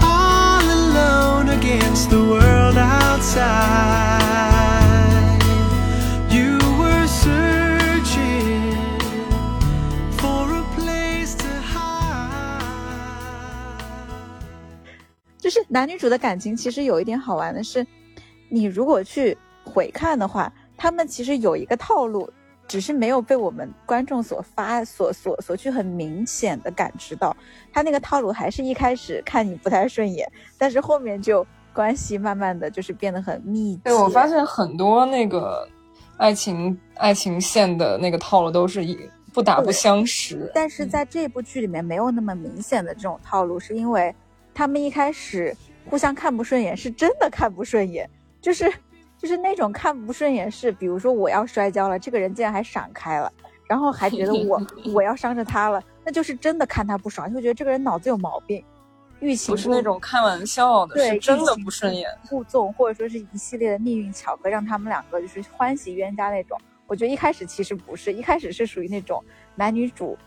[0.00, 4.51] all alone against the world outside.
[15.42, 17.84] 就是男女主的感情，其实有一点好玩的是，
[18.48, 22.30] 你如果去回看的话，他们其实有一个套路，
[22.68, 27.36] 只是没有被我们观众所发所所所去很明显的感知到。
[27.72, 33.80] 他那个套路还是一开始看你不太顺眼，但是后面就关系慢慢的就是变得很密集。
[33.82, 35.68] 对，我发现很多那个
[36.18, 38.96] 爱情爱情线的那个套路都是以
[39.32, 40.48] 不打不相识。
[40.54, 44.14] 但是在这部剧里面没有那么明显的这种套路，是因为
[44.54, 48.08] 他们一开始互相看不顺眼，是真的看不顺眼，
[48.40, 48.72] 就是
[49.18, 53.32] 就是那种看不顺眼是，比如说我要摔跤了，这个人竟然还闪开了，
[53.66, 54.60] 然后还觉得我
[54.92, 58.64] 我要伤着他了，那就是真的看他不爽，就觉得这个人脑子有毛病，
[59.20, 62.08] 欲擒不是那种开玩笑的，对是真的不顺眼。
[62.28, 66.58] 互纵，或者说是一系列的命运巧合，让他们两个就是欢喜冤家那种。
[66.86, 69.24] 我觉得一开始其实不是，一开始是属于那种
[69.54, 70.18] 男女主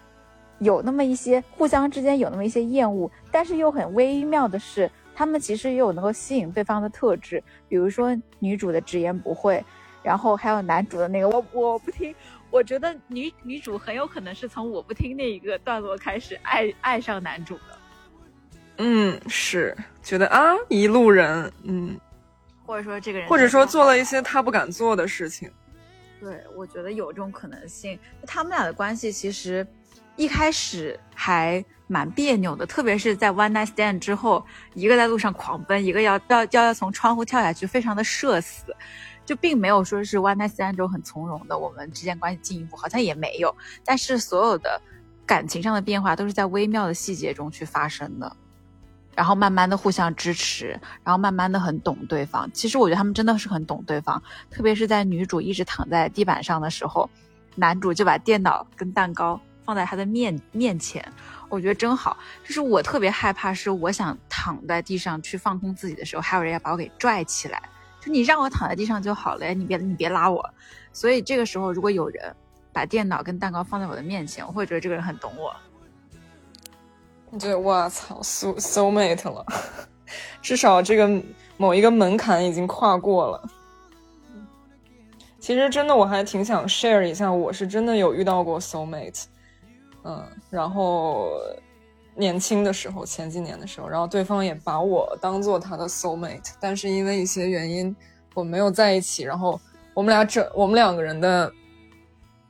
[0.59, 9.63] 有那么一些互相之间有那么一些厌恶，但是又很微妙的是，他们其实也有能够吸引对方的特质，比如说女主的直言不讳，
[10.01, 12.13] 然后还有男主的那个 我我不听。
[12.51, 17.61] 我觉得女女主很有可能是从我不听那一个段落开始爱爱上男主的。
[18.77, 21.99] 嗯，是觉得啊，一路人，嗯，
[22.65, 25.51] 或者说这个人，或者说做了一些他不敢做的事情。
[26.21, 27.99] 对，我觉得有这种可能性。
[28.25, 29.67] 他们俩的关系其实
[30.15, 34.43] 一开始还蛮别扭的，特别是在 one night stand 之后，
[34.73, 38.75] 一个在路上狂奔，一个要要要要从窗户跳下去，非常的社死，
[39.25, 43.55] 就并没有说是 one night stand 中很从容的，我们之间关系进一步，好像也没有。
[43.83, 44.81] 但是所有的
[45.25, 48.35] 感情上的变化都是在微妙的细节中去发生的。
[49.13, 52.51] 然后慢慢的互相支持，然后慢慢的很懂对方。
[52.51, 57.09] 其实我觉得他们真的是很懂对方，特别是在女主一直躺在地板上的时候，
[57.55, 61.03] 男主就把电脑跟蛋糕放在他的面面前，
[61.49, 62.17] 我觉得真好。
[62.43, 67.61] 就是我特别害怕，是我想躺在地上去放空自己的时候，还有人要把我给拽起来。
[67.99, 70.47] 就你让我躺在地上就好了，你别你别拉我。
[70.93, 72.35] 所以这个时候，如果有人
[72.71, 75.53] 把电脑跟蛋糕放在我的面前，我会觉得这个人很懂我。
[77.39, 79.45] 对，我操，so so mate 了，
[80.41, 81.21] 至少这个
[81.57, 83.49] 某一个门槛已经跨过了。
[85.39, 89.23] 其实真的，我还挺想 share 一下，我是真的有遇到过 soul mate，
[90.05, 91.31] 嗯，然后
[92.15, 97.93] 年轻的时候，前几年的时候，然后对方也把我当做他的 soul mate，但是因为一些原因，
[98.33, 99.59] 我没有在一起，然后
[99.93, 101.51] 我们俩整，我们两个人的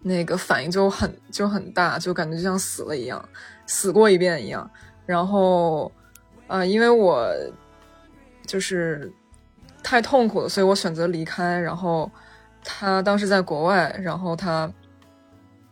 [0.02, 3.24] 那个反应就很就很大，就感觉就像死了一样。
[3.68, 4.70] 死过一遍一样，
[5.08, 5.92] 然后，
[6.46, 7.34] 呃，因为我
[8.46, 9.12] 就是
[9.82, 11.60] 太痛苦了，所以我选择离开。
[11.60, 12.12] 然后
[12.64, 14.72] 他当时在国外，然后他，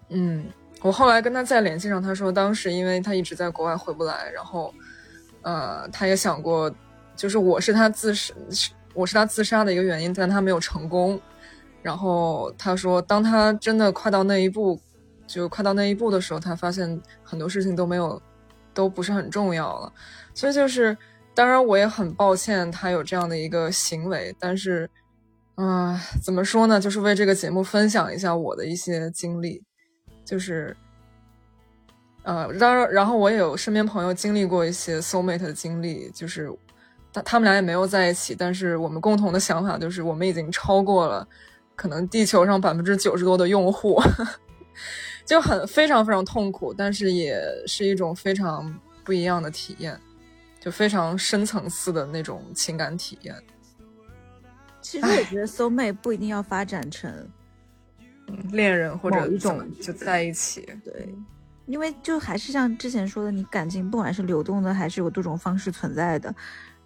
[0.10, 0.46] 嗯，
[0.84, 4.72] 我后来跟他再联系上，他说当时因为他一直在国外回不来，然后，
[5.42, 6.72] 呃，他也想过，
[7.16, 8.32] 就是我是他自杀，
[8.94, 11.20] 我是他自杀的一个原因，但他没有成功。
[11.82, 14.80] 然后他说，当他真的快到那一步。
[15.26, 18.22] 就快到那一步的时候，他发现很多事情都没有，
[18.74, 19.92] 都不是很重要了。
[20.36, 20.96] 所以就是，
[21.34, 24.88] 当然我也很抱歉他有这样的一个行为，但是，
[25.56, 26.78] 啊，怎么说呢？
[26.78, 29.64] 就是为这个节目分享一下我的一些经历，
[30.34, 30.76] 就是，
[32.24, 36.52] 呃，当然，然后我也有身边朋友经历过一些 soul mate 的经历，就是
[37.14, 41.28] 他他们俩也没有在一起，但是我们共同的想法就是，我们已经超过了
[41.76, 44.02] 可能地球上百分之九十多的用户。
[45.24, 49.96] 就很非常非常痛苦，但是也是一种非常不一样的体验，
[50.60, 53.36] 就非常深层次的那种情感体验。
[54.82, 57.30] 其实我觉得 soul mate 不一定要发展成
[58.52, 60.68] 恋人或者一种就在一起。
[60.84, 61.14] 对，
[61.66, 66.34] 因为就还是像之前说的，你感情不管是流动的还是有多种方式存在的，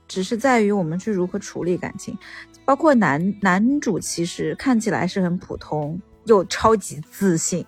[0.07, 2.17] 只是在于我们去如何处理感情。
[2.65, 7.65] 包括男男主其实看起来是很普通又超级自信。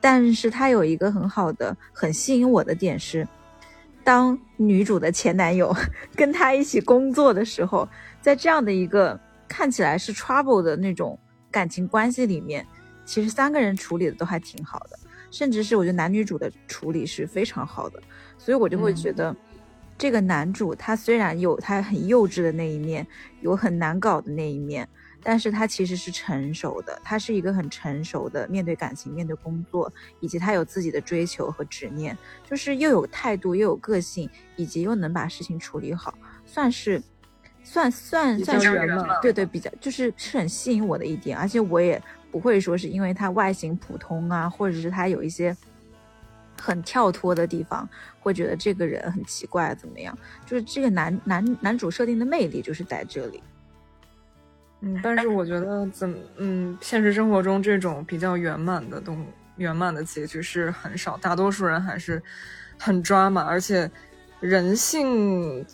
[0.00, 3.26] 但是他有一个很好的、很吸引我的点是，
[4.04, 5.74] 当女主的前男友
[6.14, 7.88] 跟她一起工作的时候，
[8.20, 9.18] 在这样的一个
[9.48, 11.18] 看起来是 trouble 的那种
[11.50, 12.64] 感情关系里面，
[13.08, 14.98] 其实三个人处理的都还挺好的，
[15.30, 17.98] 甚至是我觉得男女主的处理是非常好的，
[18.36, 19.34] 所以我就会觉得。
[19.96, 23.04] 这个男主他虽然有他很幼稚的那一面，
[23.40, 24.88] 有很难搞的那一面，
[25.24, 32.16] 但是他其实是成熟的，他是一个很成熟的面对感情、面对工作，以及他有自己的追求和执念，
[32.48, 37.02] 就是又有态度又有个性，以及又能把事情处理好，算是
[37.70, 38.88] 算算算是
[39.20, 45.54] 对对，比较就是是很吸引我的一点，而且我也不会说是因为他外形普通啊，或者是他有一些
[46.58, 47.86] 很跳脱的地方，
[48.20, 50.16] 会觉得这个人很奇怪怎么样？
[50.46, 53.42] 就是这个男男男主设定的魅力就是在这里。
[54.80, 62.22] 嗯，但是我觉得怎么，嗯，现实生活中这种比较圆满的东圆满的结局是很少，大多数人还是
[62.78, 63.90] 很抓马，而且
[64.40, 65.66] 人性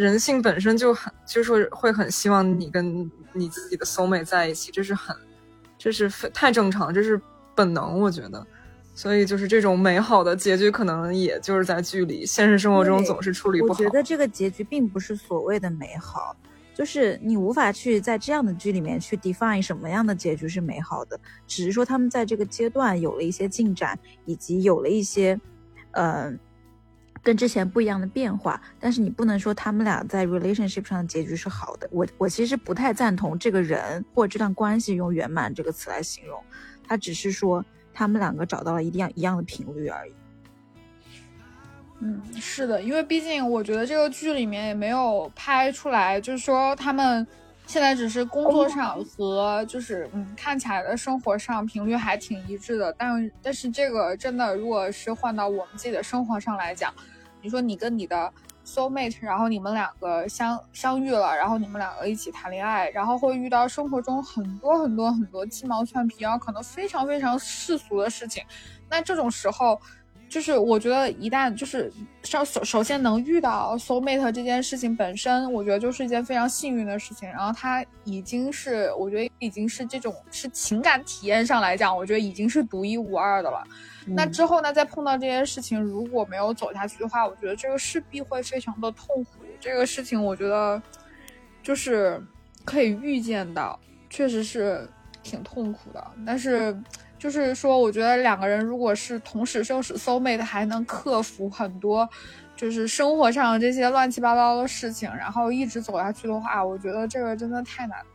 [0.00, 5.14] 人性本身就很就是会很希望你跟你自己的 soul mate 在一起，这是很
[5.76, 7.20] 这是太正常，这是
[7.54, 8.46] 本能，我觉得。
[8.94, 13.72] 所以就是这种美好的结局，可能也就是在剧里，现实生活中总是处理不好。
[13.72, 16.34] 我觉得这个结局并不是所谓的美好，
[16.74, 25.38] 就是你无法去在这样的剧里面去 define 什么样的结局是美好的，只是说他们在这个阶段有了一些进展，以及有了一些，
[25.92, 26.32] 呃，
[27.22, 28.60] 跟之前不一样的变化。
[28.78, 31.88] 但是你不能说他们俩在 relationship 上的结局是好的。
[31.90, 36.42] 我我其实不太赞同这个人或这段关系用圆满这个词来形容，
[36.86, 40.12] 他只是说他们两个找到了一样一样的频率而已。
[42.02, 47.26] 嗯，是的，因为毕竟我觉得这个剧里面也没有拍出来，就是说他们
[47.66, 56.90] 现在只是工作上和就是嗯看起来的生活上频率还挺一致的，但但是这个真的如果是换到我们自己的生活上来讲，
[57.42, 58.32] 你说你跟你的
[58.64, 68.42] soul mate，然后你们两个相相遇了，然后你们两个一起谈恋爱，然后会遇到生活中很多很多很多鸡毛蒜皮，然后可能非常非常世俗的事情，
[68.88, 69.80] 那这种时候。
[70.30, 77.28] 就是我觉得一旦就是首首首先能遇到 soul mate 这件事情本身，我觉得就是一件非常幸运的事情。
[77.28, 83.60] 然后它已经是我觉得已经是这种是情感体验上来讲，我觉得已经是独一无二的了。
[84.06, 89.30] 那之后呢，再碰到这件事情，如果没有走下去的话，我觉得这个势必会非常的痛苦。
[89.58, 90.80] 这个事情我觉得
[91.60, 92.22] 就是
[92.64, 93.76] 可以预见到，
[94.08, 94.88] 确实是
[95.24, 96.06] 挺痛苦的。
[96.24, 96.72] 但是
[97.20, 102.08] 就是说，我觉得两个人如果是同时生是 soul mate，还能克服很多
[102.56, 108.06] 就是生活上这些乱七八糟的事情，然后一直走下去的话，我觉得这个真的太难了。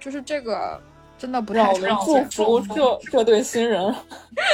[0.00, 0.80] 就是这个
[1.18, 1.78] 真的不太让我
[2.14, 3.94] 们祝福这这对新人。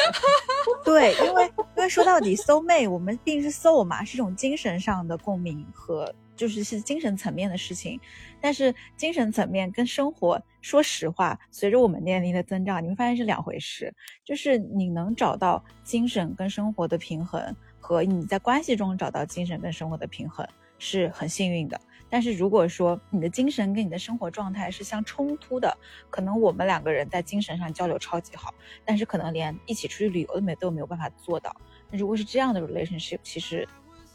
[0.85, 1.45] 对，因为
[1.77, 8.01] 因为说到底，soul mate 我们毕竟是 soul 嘛，是一种精神上的共鸣和就是是精神层面的事情。
[8.41, 13.95] 但是精神层面跟生活，说实话，随着我们年龄的增长，你会发现是两回事。
[14.24, 20.47] 就是你能找到精神跟生活的平衡，和你在关系中找到精神跟生活的平衡，
[20.78, 21.80] 是很幸运的。
[22.11, 25.76] 但是如果说你的精神跟你的生活状态是相冲突的，
[26.11, 28.55] 可能我们两个人在精神上交流超级好，
[28.85, 31.57] 但是可能连一起出去旅游都没都没有办法做到。
[31.91, 33.66] 那如果是这样的 relationship，其实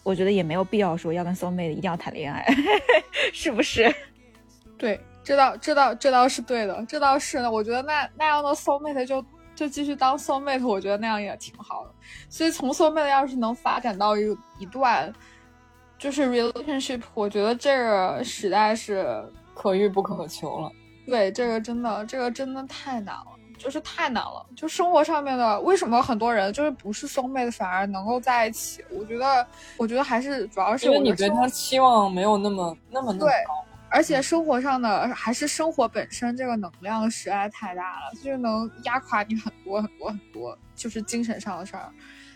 [0.03, 2.45] 我觉得也没有必要说要跟 soul mate 一定要谈恋爱，
[3.33, 3.93] 是不是？
[4.77, 7.51] 对，这倒这倒这倒是对的，这倒是呢。
[7.51, 9.23] 我觉得那那样的 soul mate 就
[9.53, 11.91] 就继续当 soul mate，我觉得那样也挺好的。
[12.29, 14.21] 所以从 soul mate 要是能发展到一
[14.57, 15.13] 一段
[15.97, 19.21] 就是 relationship，我觉得这个实在是
[19.53, 20.71] 可遇不可求了。
[21.05, 24.43] 对这个真的这个真的太难了，就是太难了。
[24.55, 28.83] 就生活上面的，为什么很多人就是不是 soul mate 反而能够在一起？
[28.89, 29.45] 我觉得
[29.77, 33.53] 我觉得还是主要是因为你对他期望没有那么那么那么对高。
[33.91, 41.91] 而且生活上的还是生活本身这个能量实在太大了，就能压垮你很多很多很多，就是精神上的事儿。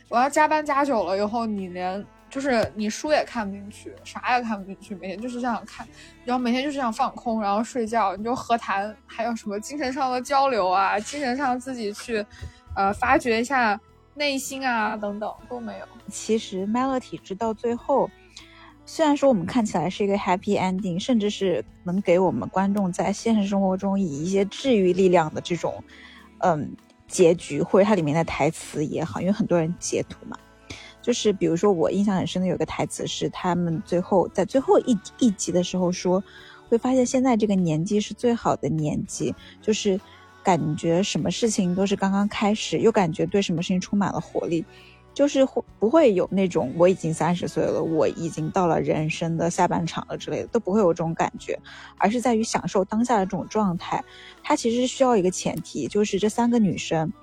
[0.09, 2.03] 我要加班加久了以后，你连
[2.33, 5.87] 就是你书也看不进去，啥也看不进去，每天就是这样看，
[6.25, 12.25] 然后每天就是想放空，然后睡觉，你就和谈，还有什么精神上的交流啊，精神上自己去，
[12.75, 13.79] 呃，发掘一下
[14.15, 15.85] 内心啊等等都没有。
[16.07, 18.09] 其实 Melody 直到最后，
[18.83, 25.83] 虽然说我们看起来是一个 happy ending，甚至是能给我们观众在现实生活中以一些治愈力量的这种，
[26.39, 26.75] 嗯，
[27.07, 30.35] 结局或者它里面的台词也好，因为很多人截图嘛，
[31.03, 36.23] 就是比如说我印象很深的有个台词是他们最后在最后一一集的时候说，
[36.69, 39.99] 会发现现在这个年纪是最好的年纪，就是
[40.41, 44.65] 感觉什么事情都是刚刚开始，又感觉对什么事情充满了活力。
[45.13, 51.55] 就是会不会有那种我已经三十岁了，我已经到了人生的下半场了之类的，都不会有这种感觉，
[51.99, 54.03] 而是在于享受当下的这种状态。
[54.41, 57.13] 它其实需要一个前提，就是这三个女生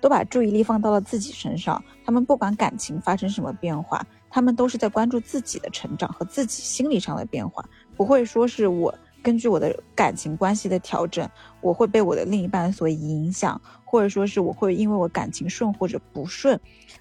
[0.00, 7.64] 都把注意力放到了自己身上，他们不管感情发生什么变化，他们都是在关注自己的成长和自己心理上的变化，
[7.96, 11.28] 不会说是我根据我的感情关系的调整，
[11.60, 16.58] 我会被我的另一半所影响，或者说是我会因为我感情顺或者不顺，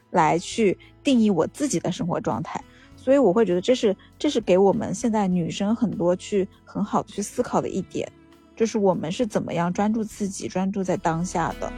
[0.09, 2.61] 来去定义我自己的生活状态。
[2.95, 8.11] 所以我会觉得这是这是给我们现在女生很多去很好的去思考的一点，
[8.55, 11.71] 就是我们是怎么样专注自己，专注在当下的。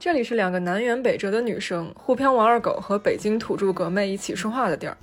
[0.00, 4.96] 这里是两个南辕北辙的女生，沪漂王二狗和北京土著格妹一起说话的地儿。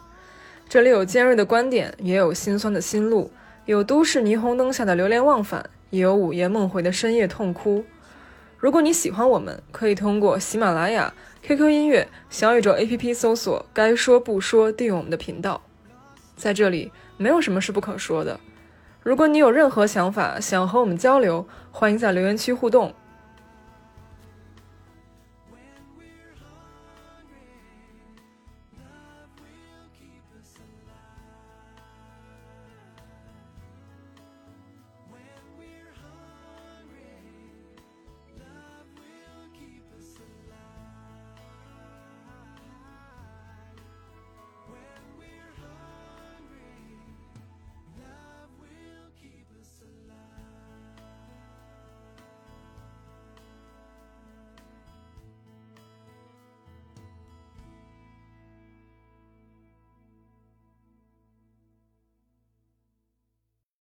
[0.67, 3.31] 这里有尖锐的观点，也有心酸的心路，
[3.65, 7.85] 有都市霓虹灯下的流连忘返，也有午夜梦回的深夜痛哭。
[8.57, 11.13] 如果你喜欢我们，可以通过喜马拉雅、
[11.43, 15.61] QQ 音乐、小宇宙 APP 搜索“该说不说”，订阅我们的频道。
[16.35, 18.39] 在这里，没有什么是不可说的。
[19.03, 22.91] 如果你有任何想法想和我们交流，欢迎在留言区互动。